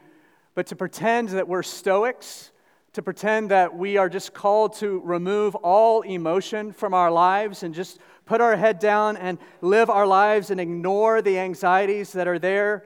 but 0.56 0.68
to 0.68 0.76
pretend 0.76 1.30
that 1.30 1.48
we're 1.48 1.64
stoics, 1.64 2.52
to 2.94 3.02
pretend 3.02 3.52
that 3.52 3.76
we 3.76 3.98
are 3.98 4.10
just 4.10 4.34
called 4.34 4.74
to 4.78 5.00
remove 5.04 5.56
all 5.56 6.02
emotion 6.02 6.72
from 6.72 6.94
our 6.94 7.12
lives 7.12 7.64
and 7.64 7.74
just 7.74 8.00
put 8.30 8.42
our 8.42 8.56
head 8.56 8.78
down 8.78 9.18
and 9.18 9.40
live 9.60 9.90
our 9.90 10.06
lives 10.06 10.52
and 10.52 10.62
ignore 10.62 11.20
the 11.20 11.40
anxieties 11.40 12.14
that 12.14 12.28
are 12.28 12.38
there, 12.38 12.86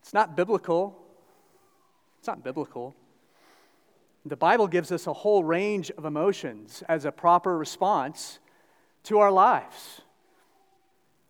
it's 0.00 0.14
not 0.14 0.34
biblical. 0.34 0.98
It's 2.18 2.26
not 2.26 2.42
biblical. 2.42 2.96
The 4.24 4.36
Bible 4.36 4.66
gives 4.66 4.92
us 4.92 5.06
a 5.06 5.12
whole 5.12 5.44
range 5.44 5.90
of 5.90 6.06
emotions 6.06 6.82
as 6.88 7.04
a 7.04 7.12
proper 7.12 7.58
response 7.58 8.38
to 9.04 9.18
our 9.18 9.30
lives. 9.30 10.00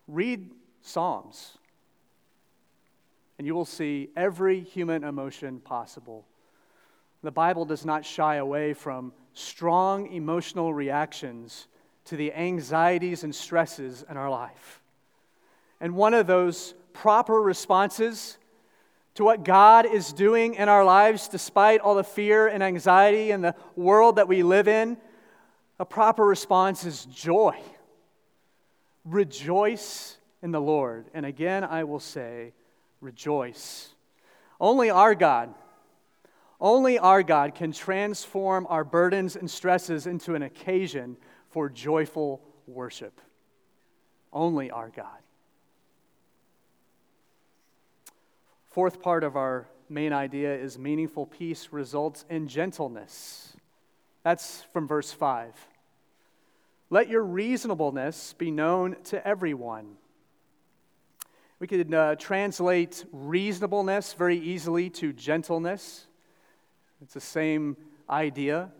Read 0.07 0.49
Psalms, 0.81 1.57
and 3.37 3.45
you 3.45 3.53
will 3.53 3.65
see 3.65 4.07
every 4.15 4.61
human 4.61 5.03
emotion 5.03 5.59
possible. 5.59 6.25
The 7.23 7.31
Bible 7.31 7.65
does 7.65 7.85
not 7.85 8.05
shy 8.05 8.37
away 8.37 8.73
from 8.73 9.11
strong 9.33 10.07
emotional 10.13 10.73
reactions 10.73 11.67
to 12.05 12.17
the 12.17 12.33
anxieties 12.33 13.23
and 13.23 13.33
stresses 13.33 14.03
in 14.09 14.17
our 14.17 14.29
life. 14.29 14.81
And 15.79 15.95
one 15.95 16.13
of 16.13 16.27
those 16.27 16.73
proper 16.93 17.41
responses 17.41 18.37
to 19.15 19.23
what 19.23 19.43
God 19.43 19.85
is 19.85 20.11
doing 20.11 20.55
in 20.55 20.69
our 20.69 20.83
lives, 20.83 21.27
despite 21.27 21.81
all 21.81 21.95
the 21.95 22.03
fear 22.03 22.47
and 22.47 22.63
anxiety 22.63 23.31
in 23.31 23.41
the 23.41 23.55
world 23.75 24.15
that 24.15 24.27
we 24.27 24.43
live 24.43 24.67
in, 24.67 24.97
a 25.79 25.85
proper 25.85 26.25
response 26.25 26.85
is 26.85 27.05
joy. 27.05 27.59
Rejoice 29.05 30.17
in 30.41 30.51
the 30.51 30.61
Lord. 30.61 31.05
And 31.13 31.25
again, 31.25 31.63
I 31.63 31.83
will 31.83 31.99
say, 31.99 32.53
rejoice. 33.01 33.89
Only 34.59 34.89
our 34.89 35.13
God, 35.13 35.53
only 36.59 36.97
our 36.97 37.21
God 37.21 37.53
can 37.53 37.71
transform 37.71 38.65
our 38.69 38.83
burdens 38.83 39.35
and 39.35 39.51
stresses 39.51 40.07
into 40.07 40.35
an 40.35 40.41
occasion 40.41 41.17
for 41.53 41.69
joyful 41.69 42.41
worship. 42.65 43.21
Only 44.33 44.71
our 44.71 44.89
God. 44.89 45.05
Fourth 48.71 49.03
part 49.03 49.23
of 49.23 49.37
our 49.37 49.67
main 49.87 50.13
idea 50.13 50.55
is 50.55 50.79
meaningful 50.79 51.27
peace 51.27 51.69
results 51.71 52.25
in 52.27 52.47
gentleness. 52.47 53.55
That's 54.23 54.63
from 54.73 54.87
verse 54.87 55.11
5. 55.11 55.53
Let 56.89 57.07
your 57.07 57.23
reasonableness 57.23 58.33
be 58.33 58.49
known 58.49 58.95
to 59.05 59.25
everyone. 59.25 59.97
We 61.59 61.67
could 61.67 61.93
uh, 61.93 62.15
translate 62.15 63.05
reasonableness 63.11 64.13
very 64.13 64.39
easily 64.39 64.89
to 64.89 65.13
gentleness. 65.13 66.07
It's 67.03 67.13
the 67.13 67.21
same 67.21 67.77
idea. 68.09 68.71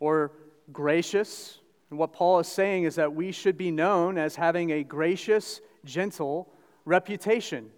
Or 0.00 0.32
gracious. 0.72 1.58
And 1.90 1.98
what 1.98 2.12
Paul 2.12 2.38
is 2.40 2.48
saying 2.48 2.84
is 2.84 2.96
that 2.96 3.14
we 3.14 3.32
should 3.32 3.56
be 3.56 3.70
known 3.70 4.18
as 4.18 4.36
having 4.36 4.70
a 4.70 4.84
gracious, 4.84 5.60
gentle 5.84 6.52
reputation. 6.84 7.70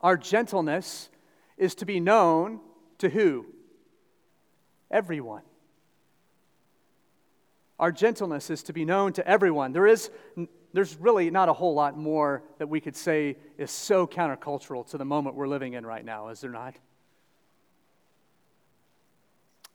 Our 0.00 0.16
gentleness 0.16 1.08
is 1.56 1.74
to 1.76 1.86
be 1.86 1.98
known 1.98 2.60
to 2.98 3.08
who? 3.08 3.46
Everyone. 4.90 5.42
Our 7.78 7.90
gentleness 7.90 8.50
is 8.50 8.62
to 8.64 8.72
be 8.72 8.84
known 8.84 9.12
to 9.14 9.26
everyone. 9.26 9.72
There 9.72 9.86
is, 9.86 10.10
there's 10.72 10.96
really 10.96 11.30
not 11.30 11.48
a 11.48 11.52
whole 11.52 11.74
lot 11.74 11.98
more 11.98 12.44
that 12.58 12.68
we 12.68 12.80
could 12.80 12.94
say 12.94 13.36
is 13.58 13.70
so 13.70 14.06
countercultural 14.06 14.88
to 14.90 14.98
the 14.98 15.04
moment 15.04 15.34
we're 15.34 15.48
living 15.48 15.72
in 15.72 15.84
right 15.84 16.04
now, 16.04 16.28
is 16.28 16.40
there 16.40 16.50
not? 16.50 16.76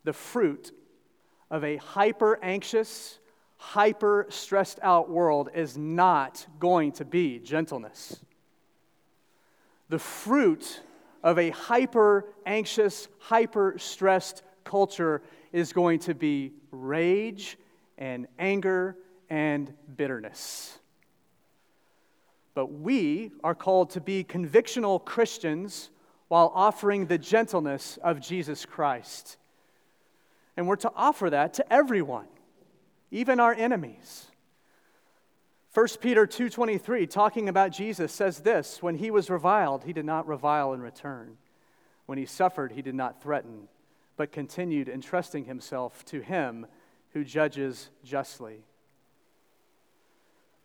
The 0.06 0.14
fruit 0.14 0.72
of 1.50 1.64
a 1.64 1.78
hyper 1.78 2.40
anxious, 2.42 3.20
hyper 3.58 4.26
stressed 4.30 4.80
out 4.82 5.10
world 5.10 5.50
is 5.54 5.78
not 5.78 6.46
going 6.60 6.92
to 6.94 7.06
be 7.06 7.40
gentleness. 7.40 8.20
The 9.90 10.00
fruit 10.00 10.82
of 11.24 11.40
a 11.40 11.50
hyper 11.50 12.26
anxious, 12.46 13.08
hyper 13.20 13.76
stressed 13.78 14.44
culture 14.64 15.22
is 15.52 15.74
going 15.74 16.00
to 16.00 16.14
be 16.14 16.54
rage 16.72 17.58
and 17.98 18.28
anger 18.38 18.96
and 19.30 19.74
bitterness. 19.98 20.78
But 22.54 22.68
we 22.68 23.32
are 23.44 23.56
called 23.56 23.92
to 23.92 24.02
be 24.02 24.24
convictional 24.24 25.04
Christians 25.04 25.90
while 26.28 26.52
offering 26.54 27.08
the 27.08 27.18
gentleness 27.18 27.98
of 28.04 28.20
Jesus 28.20 28.66
Christ. 28.66 29.38
And 30.60 30.68
we're 30.68 30.76
to 30.76 30.92
offer 30.94 31.30
that 31.30 31.54
to 31.54 31.74
everyone, 31.74 32.28
even 33.12 33.40
our 33.40 33.54
enemies. 33.54 34.26
1 35.74 35.88
Peter 36.02 36.28
2:23 36.28 37.10
talking 37.10 37.48
about 37.48 37.72
Jesus 37.72 38.12
says 38.12 38.40
this, 38.40 38.84
when 38.84 38.96
he 38.96 39.10
was 39.10 39.30
reviled, 39.30 39.86
he 39.86 39.94
did 39.94 40.04
not 40.04 40.28
revile 40.28 40.74
in 40.74 40.82
return. 40.82 41.38
When 42.08 42.18
he 42.18 42.26
suffered, 42.26 42.74
he 42.74 42.82
did 42.82 42.94
not 42.94 43.22
threaten, 43.22 43.70
but 44.18 44.34
continued 44.34 44.90
entrusting 44.90 45.46
himself 45.46 46.04
to 46.08 46.20
him 46.20 46.68
who 47.14 47.24
judges 47.24 47.90
justly. 48.04 48.66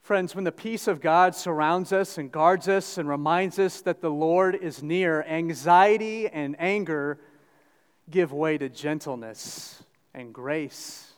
Friends, 0.00 0.34
when 0.34 0.42
the 0.42 0.50
peace 0.50 0.88
of 0.88 1.00
God 1.00 1.36
surrounds 1.36 1.92
us 1.92 2.18
and 2.18 2.32
guards 2.32 2.66
us 2.66 2.98
and 2.98 3.08
reminds 3.08 3.60
us 3.60 3.80
that 3.82 4.00
the 4.00 4.10
Lord 4.10 4.56
is 4.56 4.82
near, 4.82 5.22
anxiety 5.22 6.28
and 6.28 6.56
anger 6.58 7.20
give 8.10 8.32
way 8.32 8.58
to 8.58 8.68
gentleness 8.68 9.82
and 10.12 10.32
grace. 10.32 11.12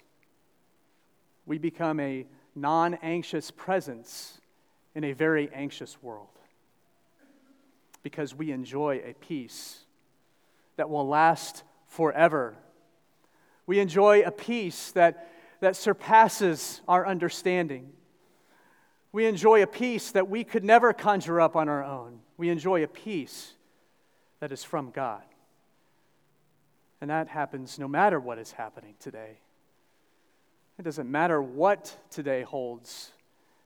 We 1.45 1.59
become 1.59 2.01
a 2.01 2.27
non 2.55 2.95
anxious 3.03 3.51
presence 3.51 4.41
in 4.95 5.05
a 5.05 5.13
very 5.13 5.51
anxious 5.53 6.03
world 6.03 6.29
because 8.03 8.35
we 8.35 8.53
enjoy 8.53 9.03
a 9.05 9.15
peace 9.15 9.81
that 10.77 10.89
will 10.89 11.07
last 11.07 11.65
forever 11.87 12.57
we 13.67 13.81
enjoy 13.81 14.23
a 14.23 14.31
peace 14.31 14.93
that, 14.93 15.29
that 15.61 15.77
surpasses 15.77 16.81
our 16.87 17.07
understanding. 17.07 17.93
We 19.13 19.27
enjoy 19.27 19.63
a 19.63 19.67
peace 19.67 20.13
that 20.13 20.29
we 20.29 20.45
could 20.45 20.65
never 20.65 20.93
conjure 20.93 21.41
up 21.41 21.57
on 21.57 21.69
our 21.69 21.83
own. 21.83 22.21
We 22.37 22.49
enjoy 22.49 22.85
a 22.85 22.89
peace 22.89 23.55
that 24.41 24.53
is 24.53 24.63
from 24.63 24.91
God. 24.91 25.23
And 27.01 27.11
that 27.11 27.29
happens 27.29 27.79
no 27.79 27.89
matter 27.89 28.19
what 28.19 28.39
is 28.39 28.53
happening 28.53 28.95
today. 28.99 29.39
It 30.79 30.83
doesn't 30.83 31.11
matter 31.11 31.41
what 31.41 31.97
today 32.11 32.43
holds, 32.43 33.13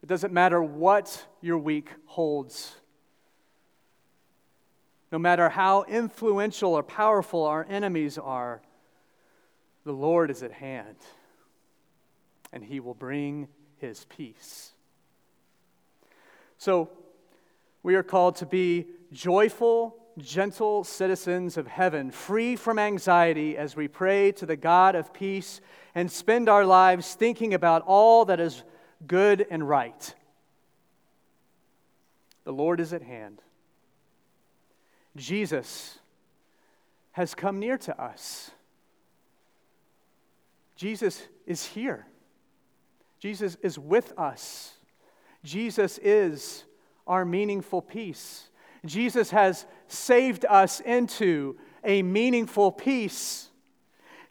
it 0.02 0.08
doesn't 0.08 0.32
matter 0.32 0.62
what 0.62 1.26
your 1.40 1.58
week 1.58 1.90
holds. 2.06 2.76
No 5.12 5.18
matter 5.18 5.48
how 5.48 5.82
influential 5.84 6.74
or 6.74 6.84
powerful 6.84 7.44
our 7.44 7.66
enemies 7.68 8.16
are, 8.16 8.62
the 9.84 9.92
Lord 9.92 10.30
is 10.30 10.44
at 10.44 10.52
hand, 10.52 10.96
and 12.52 12.62
he 12.62 12.78
will 12.78 12.94
bring 12.94 13.48
his 13.78 14.04
peace. 14.04 14.70
So, 16.58 16.90
we 17.82 17.94
are 17.94 18.02
called 18.02 18.36
to 18.36 18.46
be 18.46 18.86
joyful, 19.10 19.96
gentle 20.18 20.84
citizens 20.84 21.56
of 21.56 21.66
heaven, 21.66 22.10
free 22.10 22.56
from 22.56 22.78
anxiety 22.78 23.56
as 23.56 23.76
we 23.76 23.88
pray 23.88 24.32
to 24.32 24.46
the 24.46 24.56
God 24.56 24.94
of 24.94 25.12
peace 25.12 25.60
and 25.94 26.10
spend 26.10 26.48
our 26.48 26.64
lives 26.64 27.14
thinking 27.14 27.54
about 27.54 27.82
all 27.86 28.24
that 28.26 28.40
is 28.40 28.62
good 29.06 29.46
and 29.50 29.68
right. 29.68 30.14
The 32.44 32.52
Lord 32.52 32.80
is 32.80 32.92
at 32.92 33.02
hand. 33.02 33.40
Jesus 35.16 35.98
has 37.12 37.34
come 37.34 37.58
near 37.58 37.78
to 37.78 38.00
us. 38.00 38.50
Jesus 40.76 41.26
is 41.46 41.66
here. 41.66 42.06
Jesus 43.18 43.56
is 43.62 43.78
with 43.78 44.18
us. 44.18 44.74
Jesus 45.44 45.98
is 45.98 46.64
our 47.06 47.24
meaningful 47.24 47.82
peace. 47.82 48.49
Jesus 48.84 49.30
has 49.30 49.66
saved 49.88 50.44
us 50.48 50.80
into 50.80 51.58
a 51.84 52.02
meaningful 52.02 52.72
peace. 52.72 53.48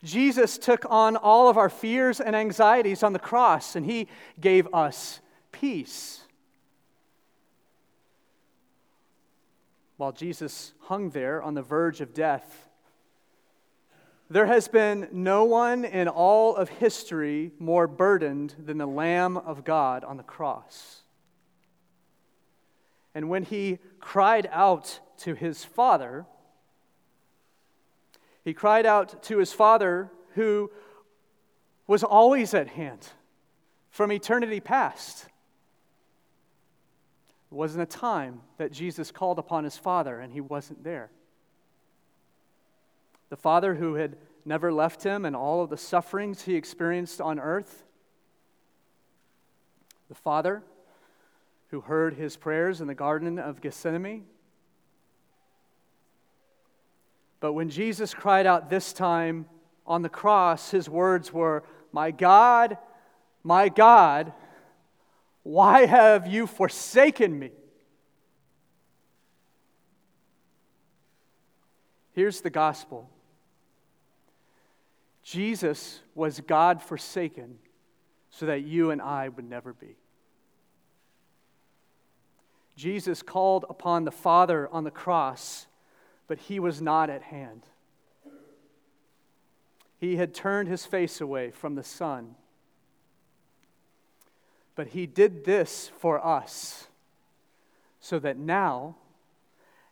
Jesus 0.02 0.58
took 0.58 0.84
on 0.88 1.16
all 1.16 1.48
of 1.48 1.58
our 1.58 1.68
fears 1.68 2.20
and 2.20 2.34
anxieties 2.34 3.02
on 3.02 3.12
the 3.12 3.18
cross, 3.18 3.76
and 3.76 3.84
he 3.84 4.08
gave 4.40 4.72
us 4.72 5.20
peace. 5.52 6.22
While 9.98 10.12
Jesus 10.12 10.72
hung 10.84 11.10
there 11.10 11.42
on 11.42 11.54
the 11.54 11.62
verge 11.62 12.00
of 12.00 12.14
death, 12.14 12.68
there 14.30 14.46
has 14.46 14.68
been 14.68 15.08
no 15.12 15.44
one 15.44 15.84
in 15.84 16.08
all 16.08 16.56
of 16.56 16.68
history 16.68 17.50
more 17.58 17.86
burdened 17.86 18.54
than 18.64 18.78
the 18.78 18.86
Lamb 18.86 19.36
of 19.36 19.64
God 19.64 20.04
on 20.04 20.16
the 20.16 20.22
cross. 20.22 21.02
And 23.14 23.28
when 23.28 23.42
he 23.42 23.78
cried 23.98 24.48
out 24.52 25.00
to 25.18 25.34
his 25.34 25.64
Father, 25.64 26.26
he 28.44 28.54
cried 28.54 28.86
out 28.86 29.22
to 29.24 29.38
his 29.38 29.52
Father 29.52 30.10
who 30.34 30.70
was 31.86 32.04
always 32.04 32.54
at 32.54 32.68
hand 32.68 33.06
from 33.90 34.12
eternity 34.12 34.60
past. 34.60 35.26
It 37.50 37.54
wasn't 37.54 37.82
a 37.82 37.86
time 37.86 38.42
that 38.58 38.70
Jesus 38.70 39.10
called 39.10 39.38
upon 39.38 39.64
his 39.64 39.76
Father 39.76 40.20
and 40.20 40.32
he 40.32 40.40
wasn't 40.40 40.84
there. 40.84 41.10
The 43.28 43.36
Father 43.36 43.74
who 43.74 43.94
had 43.94 44.16
never 44.44 44.72
left 44.72 45.02
him 45.02 45.24
and 45.24 45.34
all 45.34 45.62
of 45.62 45.70
the 45.70 45.76
sufferings 45.76 46.42
he 46.42 46.54
experienced 46.54 47.20
on 47.20 47.38
earth. 47.40 47.84
The 50.08 50.14
Father 50.14 50.62
who 51.70 51.80
heard 51.80 52.14
his 52.14 52.36
prayers 52.36 52.80
in 52.80 52.86
the 52.86 52.94
Garden 52.94 53.38
of 53.38 53.60
Gethsemane. 53.60 54.24
But 57.38 57.52
when 57.52 57.70
Jesus 57.70 58.12
cried 58.12 58.46
out 58.46 58.68
this 58.68 58.92
time 58.92 59.46
on 59.86 60.02
the 60.02 60.08
cross, 60.08 60.70
his 60.70 60.88
words 60.88 61.32
were, 61.32 61.64
My 61.92 62.10
God, 62.10 62.76
my 63.42 63.68
God, 63.68 64.32
why 65.42 65.86
have 65.86 66.26
you 66.26 66.46
forsaken 66.46 67.38
me? 67.38 67.50
Here's 72.12 72.40
the 72.40 72.50
gospel 72.50 73.08
Jesus 75.22 76.00
was 76.14 76.40
God 76.40 76.82
forsaken 76.82 77.58
so 78.30 78.46
that 78.46 78.62
you 78.62 78.90
and 78.90 79.00
I 79.00 79.28
would 79.28 79.48
never 79.48 79.72
be. 79.72 79.96
Jesus 82.76 83.22
called 83.22 83.64
upon 83.68 84.04
the 84.04 84.10
Father 84.10 84.68
on 84.72 84.84
the 84.84 84.90
cross, 84.90 85.66
but 86.26 86.38
he 86.38 86.58
was 86.58 86.80
not 86.80 87.10
at 87.10 87.22
hand. 87.22 87.62
He 89.98 90.16
had 90.16 90.34
turned 90.34 90.68
his 90.68 90.86
face 90.86 91.20
away 91.20 91.50
from 91.50 91.74
the 91.74 91.84
Son. 91.84 92.36
But 94.74 94.88
he 94.88 95.06
did 95.06 95.44
this 95.44 95.90
for 95.98 96.24
us 96.24 96.86
so 98.00 98.18
that 98.18 98.38
now, 98.38 98.96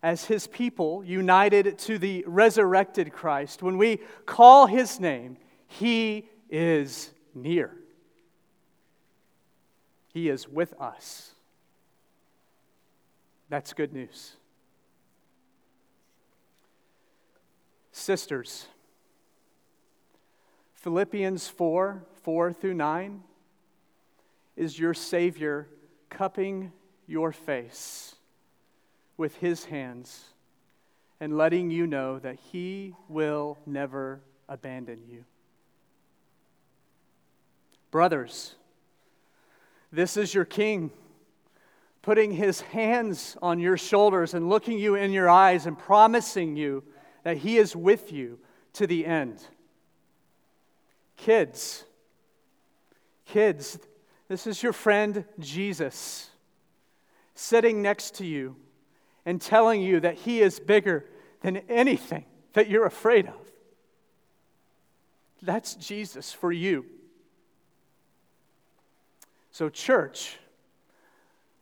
as 0.02 0.24
his 0.24 0.46
people 0.46 1.04
united 1.04 1.78
to 1.80 1.98
the 1.98 2.24
resurrected 2.26 3.12
Christ, 3.12 3.62
when 3.62 3.76
we 3.76 3.98
call 4.24 4.66
his 4.66 4.98
name, 4.98 5.36
he 5.66 6.26
is 6.48 7.10
near. 7.34 7.76
He 10.14 10.30
is 10.30 10.48
with 10.48 10.72
us. 10.80 11.34
That's 13.48 13.72
good 13.72 13.92
news. 13.92 14.36
Sisters, 17.92 18.66
Philippians 20.74 21.48
4 21.48 22.04
4 22.22 22.52
through 22.52 22.74
9 22.74 23.22
is 24.56 24.78
your 24.78 24.94
Savior 24.94 25.68
cupping 26.10 26.72
your 27.06 27.32
face 27.32 28.14
with 29.16 29.36
His 29.36 29.64
hands 29.64 30.26
and 31.20 31.36
letting 31.36 31.70
you 31.70 31.86
know 31.86 32.18
that 32.18 32.36
He 32.36 32.94
will 33.08 33.58
never 33.66 34.20
abandon 34.48 35.00
you. 35.10 35.24
Brothers, 37.90 38.54
this 39.90 40.16
is 40.16 40.34
your 40.34 40.44
King 40.44 40.90
putting 42.02 42.32
His 42.32 42.60
hands 42.60 43.36
on 43.42 43.58
your 43.58 43.76
shoulders 43.76 44.34
and 44.34 44.48
looking 44.48 44.78
you 44.78 44.94
in 44.94 45.12
your 45.12 45.28
eyes 45.28 45.66
and 45.66 45.78
promising 45.78 46.56
you 46.56 46.84
that 47.24 47.38
He 47.38 47.58
is 47.58 47.74
with 47.74 48.12
you 48.12 48.38
to 48.74 48.86
the 48.86 49.06
end. 49.06 49.42
Kids, 51.16 51.84
kids, 53.26 53.78
this 54.28 54.46
is 54.46 54.62
your 54.62 54.72
friend 54.72 55.24
Jesus 55.38 56.30
sitting 57.34 57.82
next 57.82 58.16
to 58.16 58.26
you 58.26 58.56
and 59.26 59.40
telling 59.40 59.82
you 59.82 60.00
that 60.00 60.14
He 60.14 60.40
is 60.40 60.60
bigger 60.60 61.04
than 61.42 61.58
anything 61.68 62.24
that 62.52 62.68
you're 62.68 62.86
afraid 62.86 63.26
of. 63.26 63.52
That's 65.42 65.74
Jesus 65.74 66.32
for 66.32 66.50
you. 66.50 66.84
So, 69.50 69.68
church, 69.68 70.38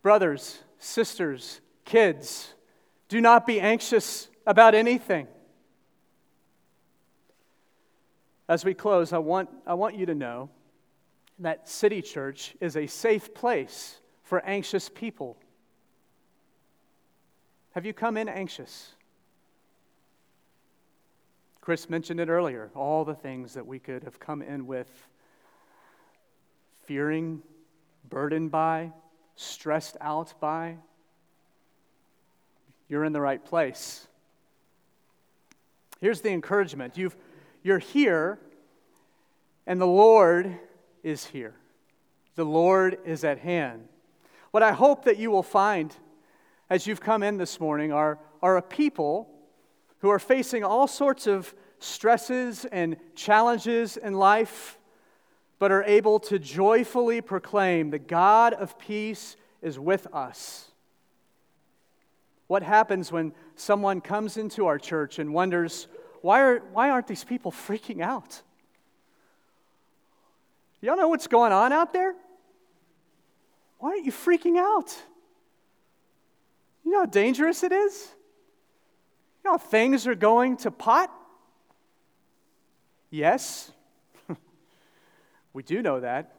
brothers, 0.07 0.63
sisters, 0.79 1.59
kids, 1.83 2.53
do 3.09 3.19
not 3.19 3.45
be 3.45 3.59
anxious 3.59 4.29
about 4.45 4.73
anything. 4.73 5.27
As 8.47 8.63
we 8.63 8.73
close, 8.73 9.11
I 9.11 9.17
want, 9.17 9.49
I 9.65 9.73
want 9.73 9.97
you 9.97 10.05
to 10.05 10.15
know 10.15 10.49
that 11.39 11.67
City 11.67 12.01
Church 12.01 12.55
is 12.61 12.77
a 12.77 12.87
safe 12.87 13.33
place 13.33 13.99
for 14.23 14.39
anxious 14.45 14.87
people. 14.87 15.35
Have 17.71 17.85
you 17.85 17.91
come 17.91 18.15
in 18.15 18.29
anxious? 18.29 18.93
Chris 21.59 21.89
mentioned 21.89 22.21
it 22.21 22.29
earlier 22.29 22.71
all 22.75 23.03
the 23.03 23.13
things 23.13 23.55
that 23.55 23.67
we 23.67 23.77
could 23.77 24.05
have 24.05 24.21
come 24.21 24.41
in 24.41 24.67
with 24.67 24.87
fearing, 26.85 27.41
burdened 28.07 28.51
by, 28.51 28.93
stressed 29.37 29.95
out 30.01 30.33
by. 30.41 30.75
You're 32.89 33.05
in 33.05 33.13
the 33.13 33.21
right 33.21 33.43
place. 33.43 34.07
Here's 36.01 36.21
the 36.21 36.31
encouragement 36.31 36.97
You've, 36.97 37.15
you're 37.63 37.79
here, 37.79 38.39
and 39.65 39.79
the 39.79 39.87
Lord 39.87 40.57
is 41.03 41.25
here. 41.25 41.55
The 42.35 42.45
Lord 42.45 42.97
is 43.05 43.23
at 43.23 43.39
hand. 43.39 43.87
What 44.51 44.63
I 44.63 44.73
hope 44.73 45.05
that 45.05 45.17
you 45.17 45.31
will 45.31 45.43
find 45.43 45.95
as 46.69 46.85
you've 46.85 47.01
come 47.01 47.23
in 47.23 47.37
this 47.37 47.59
morning 47.59 47.91
are, 47.91 48.19
are 48.41 48.57
a 48.57 48.61
people 48.61 49.29
who 49.99 50.09
are 50.09 50.19
facing 50.19 50.63
all 50.63 50.87
sorts 50.87 51.27
of 51.27 51.53
stresses 51.79 52.65
and 52.65 52.97
challenges 53.15 53.97
in 53.97 54.13
life, 54.13 54.77
but 55.59 55.71
are 55.71 55.83
able 55.83 56.19
to 56.19 56.37
joyfully 56.37 57.21
proclaim 57.21 57.89
the 57.89 57.99
God 57.99 58.53
of 58.53 58.77
peace 58.77 59.35
is 59.61 59.79
with 59.79 60.07
us. 60.13 60.71
What 62.47 62.63
happens 62.63 63.11
when 63.11 63.33
someone 63.55 63.99
comes 63.99 64.37
into 64.37 64.67
our 64.67 64.77
church 64.77 65.19
and 65.19 65.33
wonders, 65.33 65.87
why, 66.21 66.41
are, 66.41 66.59
why 66.71 66.89
aren't 66.89 67.07
these 67.07 67.23
people 67.23 67.51
freaking 67.51 68.01
out? 68.01 68.41
Y'all 70.81 70.95
know 70.95 71.07
what's 71.07 71.27
going 71.27 71.51
on 71.51 71.73
out 71.73 71.91
there? 71.91 72.13
Why 73.79 73.89
aren't 73.89 74.05
you 74.05 74.11
freaking 74.11 74.57
out? 74.57 74.95
You 76.85 76.91
know 76.91 76.99
how 76.99 77.05
dangerous 77.05 77.63
it 77.63 77.71
is? 77.71 78.07
You 79.43 79.51
know 79.51 79.57
things 79.57 80.07
are 80.07 80.15
going 80.15 80.57
to 80.57 80.71
pot? 80.71 81.11
Yes, 83.09 83.71
we 85.57 85.63
do 85.63 85.81
know 85.81 85.99
that. 85.99 86.35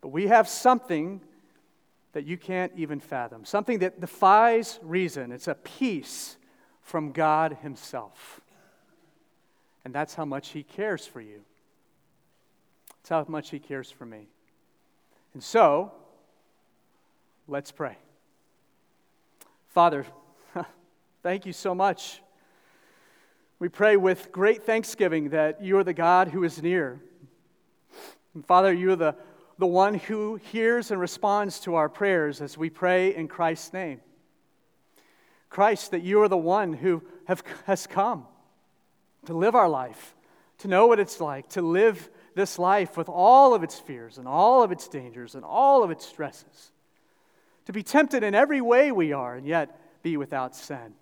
But 0.00 0.08
we 0.08 0.28
have 0.28 0.48
something 0.48 1.20
that 2.14 2.24
you 2.24 2.38
can't 2.38 2.72
even 2.74 3.00
fathom, 3.00 3.44
something 3.44 3.80
that 3.80 4.00
defies 4.00 4.80
reason. 4.82 5.30
It's 5.30 5.46
a 5.46 5.54
peace 5.54 6.38
from 6.80 7.12
God 7.12 7.58
Himself. 7.60 8.40
And 9.84 9.94
that's 9.94 10.14
how 10.14 10.24
much 10.24 10.48
He 10.52 10.62
cares 10.62 11.06
for 11.06 11.20
you. 11.20 11.42
It's 13.00 13.10
how 13.10 13.26
much 13.28 13.50
He 13.50 13.58
cares 13.58 13.90
for 13.90 14.06
me. 14.06 14.26
And 15.34 15.42
so, 15.42 15.92
let's 17.46 17.70
pray. 17.70 17.98
Father, 19.68 20.06
thank 21.22 21.44
you 21.44 21.52
so 21.52 21.74
much. 21.74 22.22
We 23.58 23.68
pray 23.68 23.98
with 23.98 24.32
great 24.32 24.62
thanksgiving 24.62 25.28
that 25.28 25.62
you 25.62 25.76
are 25.76 25.84
the 25.84 25.92
God 25.92 26.28
who 26.28 26.42
is 26.42 26.62
near. 26.62 27.02
And 28.36 28.44
Father, 28.44 28.70
you 28.70 28.90
are 28.90 28.96
the, 28.96 29.16
the 29.56 29.66
one 29.66 29.94
who 29.94 30.36
hears 30.36 30.90
and 30.90 31.00
responds 31.00 31.58
to 31.60 31.76
our 31.76 31.88
prayers 31.88 32.42
as 32.42 32.58
we 32.58 32.68
pray 32.68 33.14
in 33.14 33.28
Christ's 33.28 33.72
name. 33.72 34.02
Christ, 35.48 35.92
that 35.92 36.02
you 36.02 36.20
are 36.20 36.28
the 36.28 36.36
one 36.36 36.74
who 36.74 37.02
have, 37.24 37.42
has 37.64 37.86
come 37.86 38.26
to 39.24 39.32
live 39.32 39.54
our 39.54 39.70
life, 39.70 40.14
to 40.58 40.68
know 40.68 40.86
what 40.86 41.00
it's 41.00 41.18
like, 41.18 41.48
to 41.48 41.62
live 41.62 42.10
this 42.34 42.58
life 42.58 42.98
with 42.98 43.08
all 43.08 43.54
of 43.54 43.62
its 43.62 43.78
fears 43.78 44.18
and 44.18 44.28
all 44.28 44.62
of 44.62 44.70
its 44.70 44.86
dangers 44.86 45.34
and 45.34 45.42
all 45.42 45.82
of 45.82 45.90
its 45.90 46.04
stresses, 46.04 46.72
to 47.64 47.72
be 47.72 47.82
tempted 47.82 48.22
in 48.22 48.34
every 48.34 48.60
way 48.60 48.92
we 48.92 49.14
are 49.14 49.34
and 49.34 49.46
yet 49.46 49.80
be 50.02 50.18
without 50.18 50.54
sin. 50.54 50.92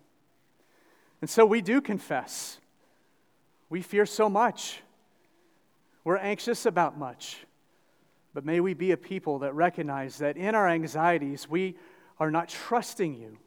And 1.19 1.29
so 1.29 1.45
we 1.45 1.59
do 1.59 1.81
confess. 1.81 2.61
We 3.69 3.81
fear 3.81 4.05
so 4.05 4.29
much. 4.29 4.79
We're 6.05 6.17
anxious 6.17 6.65
about 6.65 6.97
much. 6.97 7.45
But 8.33 8.45
may 8.45 8.61
we 8.61 8.73
be 8.73 8.91
a 8.91 8.97
people 8.97 9.39
that 9.39 9.53
recognize 9.53 10.19
that 10.19 10.37
in 10.37 10.55
our 10.55 10.69
anxieties, 10.69 11.49
we 11.49 11.75
are 12.17 12.31
not 12.31 12.47
trusting 12.47 13.15
you, 13.15 13.37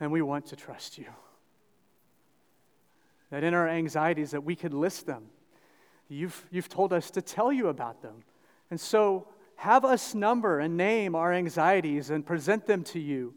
and 0.00 0.10
we 0.10 0.22
want 0.22 0.46
to 0.46 0.56
trust 0.56 0.98
you 0.98 1.06
that 3.32 3.42
in 3.42 3.54
our 3.54 3.66
anxieties 3.66 4.32
that 4.32 4.44
we 4.44 4.54
could 4.54 4.74
list 4.74 5.06
them. 5.06 5.24
You've, 6.10 6.44
you've 6.50 6.68
told 6.68 6.92
us 6.92 7.10
to 7.12 7.22
tell 7.22 7.50
you 7.50 7.68
about 7.68 8.02
them. 8.02 8.24
And 8.70 8.78
so 8.78 9.26
have 9.56 9.86
us 9.86 10.14
number 10.14 10.60
and 10.60 10.76
name 10.76 11.14
our 11.14 11.32
anxieties 11.32 12.10
and 12.10 12.26
present 12.26 12.66
them 12.66 12.84
to 12.84 13.00
you. 13.00 13.32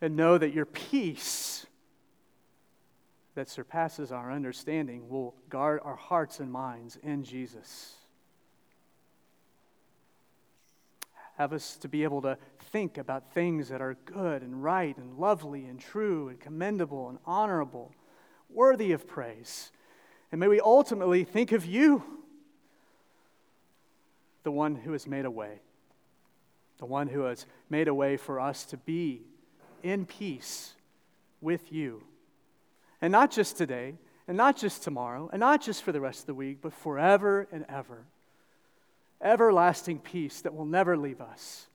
And 0.00 0.16
know 0.16 0.38
that 0.38 0.54
your 0.54 0.64
peace 0.64 1.65
that 3.36 3.50
surpasses 3.50 4.10
our 4.10 4.32
understanding 4.32 5.08
will 5.10 5.34
guard 5.50 5.78
our 5.84 5.94
hearts 5.94 6.40
and 6.40 6.50
minds 6.50 6.98
in 7.02 7.22
Jesus. 7.22 7.94
Have 11.36 11.52
us 11.52 11.76
to 11.76 11.88
be 11.88 12.02
able 12.02 12.22
to 12.22 12.38
think 12.72 12.96
about 12.96 13.34
things 13.34 13.68
that 13.68 13.82
are 13.82 13.94
good 14.06 14.40
and 14.40 14.64
right 14.64 14.96
and 14.96 15.18
lovely 15.18 15.66
and 15.66 15.78
true 15.78 16.30
and 16.30 16.40
commendable 16.40 17.10
and 17.10 17.18
honorable 17.26 17.94
worthy 18.48 18.92
of 18.92 19.06
praise. 19.06 19.70
And 20.32 20.40
may 20.40 20.48
we 20.48 20.58
ultimately 20.58 21.22
think 21.22 21.52
of 21.52 21.66
you, 21.66 22.02
the 24.44 24.50
one 24.50 24.76
who 24.76 24.92
has 24.92 25.06
made 25.06 25.26
a 25.26 25.30
way, 25.30 25.60
the 26.78 26.86
one 26.86 27.08
who 27.08 27.24
has 27.24 27.44
made 27.68 27.86
a 27.86 27.94
way 27.94 28.16
for 28.16 28.40
us 28.40 28.64
to 28.64 28.78
be 28.78 29.26
in 29.82 30.06
peace 30.06 30.72
with 31.42 31.70
you. 31.70 32.02
And 33.00 33.12
not 33.12 33.30
just 33.30 33.56
today, 33.56 33.94
and 34.28 34.36
not 34.36 34.56
just 34.56 34.82
tomorrow, 34.82 35.30
and 35.32 35.40
not 35.40 35.62
just 35.62 35.82
for 35.82 35.92
the 35.92 36.00
rest 36.00 36.20
of 36.20 36.26
the 36.26 36.34
week, 36.34 36.58
but 36.60 36.72
forever 36.72 37.46
and 37.52 37.64
ever. 37.68 38.04
Everlasting 39.22 39.98
peace 40.00 40.40
that 40.42 40.54
will 40.54 40.64
never 40.64 40.96
leave 40.96 41.20
us 41.20 41.66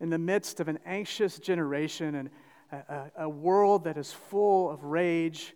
in 0.00 0.10
the 0.10 0.18
midst 0.18 0.60
of 0.60 0.68
an 0.68 0.78
anxious 0.84 1.38
generation 1.38 2.14
and 2.14 2.30
a, 2.70 2.76
a, 2.76 3.24
a 3.24 3.28
world 3.28 3.84
that 3.84 3.96
is 3.96 4.12
full 4.12 4.70
of 4.70 4.84
rage 4.84 5.54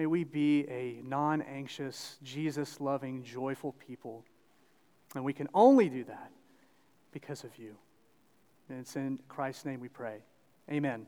May 0.00 0.06
we 0.06 0.24
be 0.24 0.66
a 0.70 1.02
non 1.04 1.42
anxious, 1.42 2.16
Jesus 2.22 2.80
loving, 2.80 3.22
joyful 3.22 3.72
people. 3.72 4.24
And 5.14 5.22
we 5.26 5.34
can 5.34 5.46
only 5.52 5.90
do 5.90 6.04
that 6.04 6.30
because 7.12 7.44
of 7.44 7.50
you. 7.58 7.76
And 8.70 8.80
it's 8.80 8.96
in 8.96 9.18
Christ's 9.28 9.66
name 9.66 9.78
we 9.78 9.88
pray. 9.88 10.20
Amen. 10.70 11.04